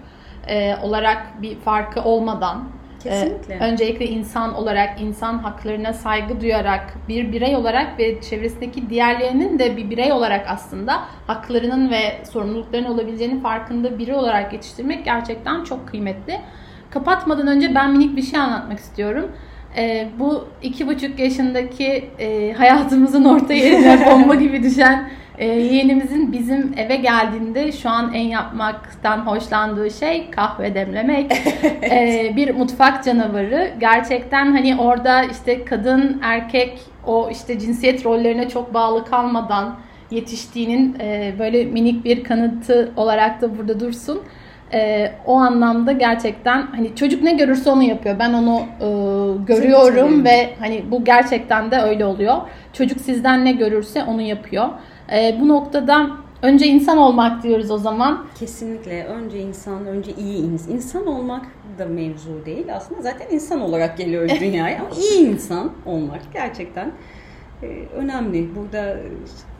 e, 0.46 0.76
olarak 0.82 1.42
bir 1.42 1.56
farkı 1.56 2.02
olmadan 2.02 2.68
Kesinlikle. 3.02 3.54
Ee, 3.54 3.58
öncelikle 3.58 4.06
insan 4.06 4.54
olarak, 4.54 5.00
insan 5.00 5.38
haklarına 5.38 5.92
saygı 5.92 6.40
duyarak, 6.40 6.94
bir 7.08 7.32
birey 7.32 7.56
olarak 7.56 7.98
ve 7.98 8.20
çevresindeki 8.20 8.90
diğerlerinin 8.90 9.58
de 9.58 9.76
bir 9.76 9.90
birey 9.90 10.12
olarak 10.12 10.46
aslında 10.48 11.00
haklarının 11.26 11.90
ve 11.90 12.24
sorumluluklarının 12.32 12.88
olabileceğini 12.88 13.42
farkında 13.42 13.98
biri 13.98 14.14
olarak 14.14 14.52
yetiştirmek 14.52 15.04
gerçekten 15.04 15.64
çok 15.64 15.88
kıymetli. 15.88 16.40
Kapatmadan 16.90 17.46
önce 17.46 17.74
ben 17.74 17.92
minik 17.92 18.16
bir 18.16 18.22
şey 18.22 18.40
anlatmak 18.40 18.78
istiyorum. 18.78 19.30
Ee, 19.76 20.08
bu 20.18 20.48
iki 20.62 20.86
buçuk 20.86 21.18
yaşındaki 21.18 22.10
e, 22.18 22.52
hayatımızın 22.52 23.24
orta 23.24 23.52
yerine 23.52 24.06
bomba 24.10 24.34
gibi 24.34 24.62
düşen 24.62 25.10
e, 25.40 25.46
yeğenimizin 25.46 26.32
bizim 26.32 26.74
eve 26.76 26.96
geldiğinde 26.96 27.72
şu 27.72 27.90
an 27.90 28.14
en 28.14 28.28
yapmaktan 28.28 29.18
hoşlandığı 29.18 29.90
şey 29.90 30.30
kahve 30.30 30.74
demlemek. 30.74 31.32
e, 31.82 32.32
bir 32.36 32.54
mutfak 32.54 33.04
canavarı. 33.04 33.70
Gerçekten 33.80 34.52
hani 34.52 34.76
orada 34.76 35.22
işte 35.22 35.64
kadın, 35.64 36.20
erkek 36.22 36.78
o 37.06 37.28
işte 37.30 37.58
cinsiyet 37.58 38.06
rollerine 38.06 38.48
çok 38.48 38.74
bağlı 38.74 39.04
kalmadan 39.04 39.76
yetiştiğinin 40.10 40.96
e, 41.00 41.34
böyle 41.38 41.64
minik 41.64 42.04
bir 42.04 42.24
kanıtı 42.24 42.92
olarak 42.96 43.40
da 43.40 43.58
burada 43.58 43.80
dursun. 43.80 44.22
E, 44.72 45.12
o 45.26 45.34
anlamda 45.34 45.92
gerçekten 45.92 46.62
hani 46.62 46.96
çocuk 46.96 47.22
ne 47.22 47.32
görürse 47.32 47.70
onu 47.70 47.82
yapıyor. 47.82 48.18
Ben 48.18 48.32
onu 48.32 48.60
e, 48.60 48.86
görüyorum 49.44 50.24
ve 50.24 50.50
hani 50.58 50.84
bu 50.90 51.04
gerçekten 51.04 51.70
de 51.70 51.80
öyle 51.80 52.04
oluyor. 52.04 52.36
Çocuk 52.72 53.00
sizden 53.00 53.44
ne 53.44 53.52
görürse 53.52 54.04
onu 54.04 54.22
yapıyor. 54.22 54.68
E, 55.12 55.38
bu 55.40 55.48
noktada 55.48 56.10
önce 56.42 56.66
insan 56.66 56.98
olmak 56.98 57.42
diyoruz 57.42 57.70
o 57.70 57.78
zaman. 57.78 58.26
Kesinlikle. 58.38 59.04
Önce 59.04 59.38
insan, 59.40 59.86
önce 59.86 60.12
iyi 60.12 60.44
insan. 60.44 60.74
İnsan 60.74 61.06
olmak 61.06 61.46
da 61.78 61.86
mevzu 61.86 62.44
değil. 62.46 62.76
Aslında 62.76 63.02
zaten 63.02 63.26
insan 63.30 63.60
olarak 63.60 63.98
geliyoruz 63.98 64.32
dünyaya. 64.40 64.80
Ama 64.80 64.90
iyi 64.90 65.28
insan 65.28 65.72
olmak 65.86 66.20
gerçekten 66.32 66.92
e, 67.62 67.66
önemli. 67.94 68.56
Burada 68.56 68.96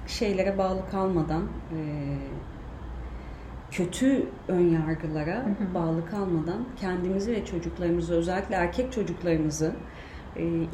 şeylere 0.07 0.59
bağlı 0.59 0.81
kalmadan, 0.91 1.43
e, 1.43 1.79
kötü 3.71 4.27
ön 4.49 4.71
yargılara 4.71 5.45
bağlı 5.75 6.07
kalmadan 6.07 6.65
kendimizi 6.81 7.33
ve 7.33 7.45
çocuklarımızı, 7.45 8.15
özellikle 8.15 8.55
erkek 8.55 8.93
çocuklarımızı 8.93 9.73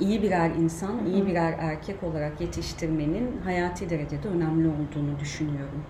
iyi 0.00 0.22
birer 0.22 0.50
insan, 0.50 1.06
iyi 1.14 1.26
birer 1.26 1.54
erkek 1.60 2.02
olarak 2.02 2.40
yetiştirmenin 2.40 3.30
hayati 3.44 3.90
derecede 3.90 4.28
önemli 4.28 4.68
olduğunu 4.68 5.20
düşünüyorum. 5.20 5.82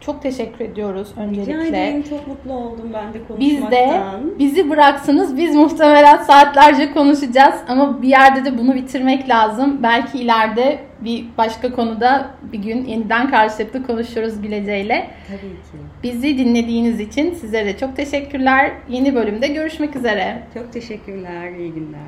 Çok 0.00 0.22
teşekkür 0.22 0.64
ediyoruz 0.64 1.08
Rica 1.10 1.22
öncelikle. 1.22 1.68
ederim. 1.68 2.02
Çok 2.02 2.26
mutlu 2.28 2.52
oldum 2.52 2.90
ben 2.94 3.14
de 3.14 3.18
Biz 3.40 3.56
de 3.56 3.60
konuşmaktan. 3.60 4.38
bizi 4.38 4.70
bıraksanız 4.70 5.36
biz 5.36 5.54
muhtemelen 5.56 6.16
saatlerce 6.16 6.92
konuşacağız 6.92 7.54
ama 7.68 8.02
bir 8.02 8.08
yerde 8.08 8.44
de 8.44 8.58
bunu 8.58 8.74
bitirmek 8.74 9.28
lazım. 9.28 9.82
Belki 9.82 10.18
ileride 10.18 10.78
bir 11.00 11.24
başka 11.38 11.72
konuda 11.72 12.30
bir 12.52 12.58
gün 12.58 12.84
yeniden 12.84 13.30
karşılıklı 13.30 13.86
konuşuruz 13.86 14.42
Gülece'yle. 14.42 15.10
Tabii 15.28 15.38
ki. 15.40 15.86
Bizi 16.02 16.38
dinlediğiniz 16.38 17.00
için 17.00 17.34
sizlere 17.34 17.66
de 17.66 17.76
çok 17.76 17.96
teşekkürler. 17.96 18.72
Yeni 18.88 19.14
bölümde 19.14 19.48
görüşmek 19.48 19.96
üzere. 19.96 20.42
Çok 20.54 20.72
teşekkürler. 20.72 21.50
İyi 21.58 21.72
günler. 21.72 22.00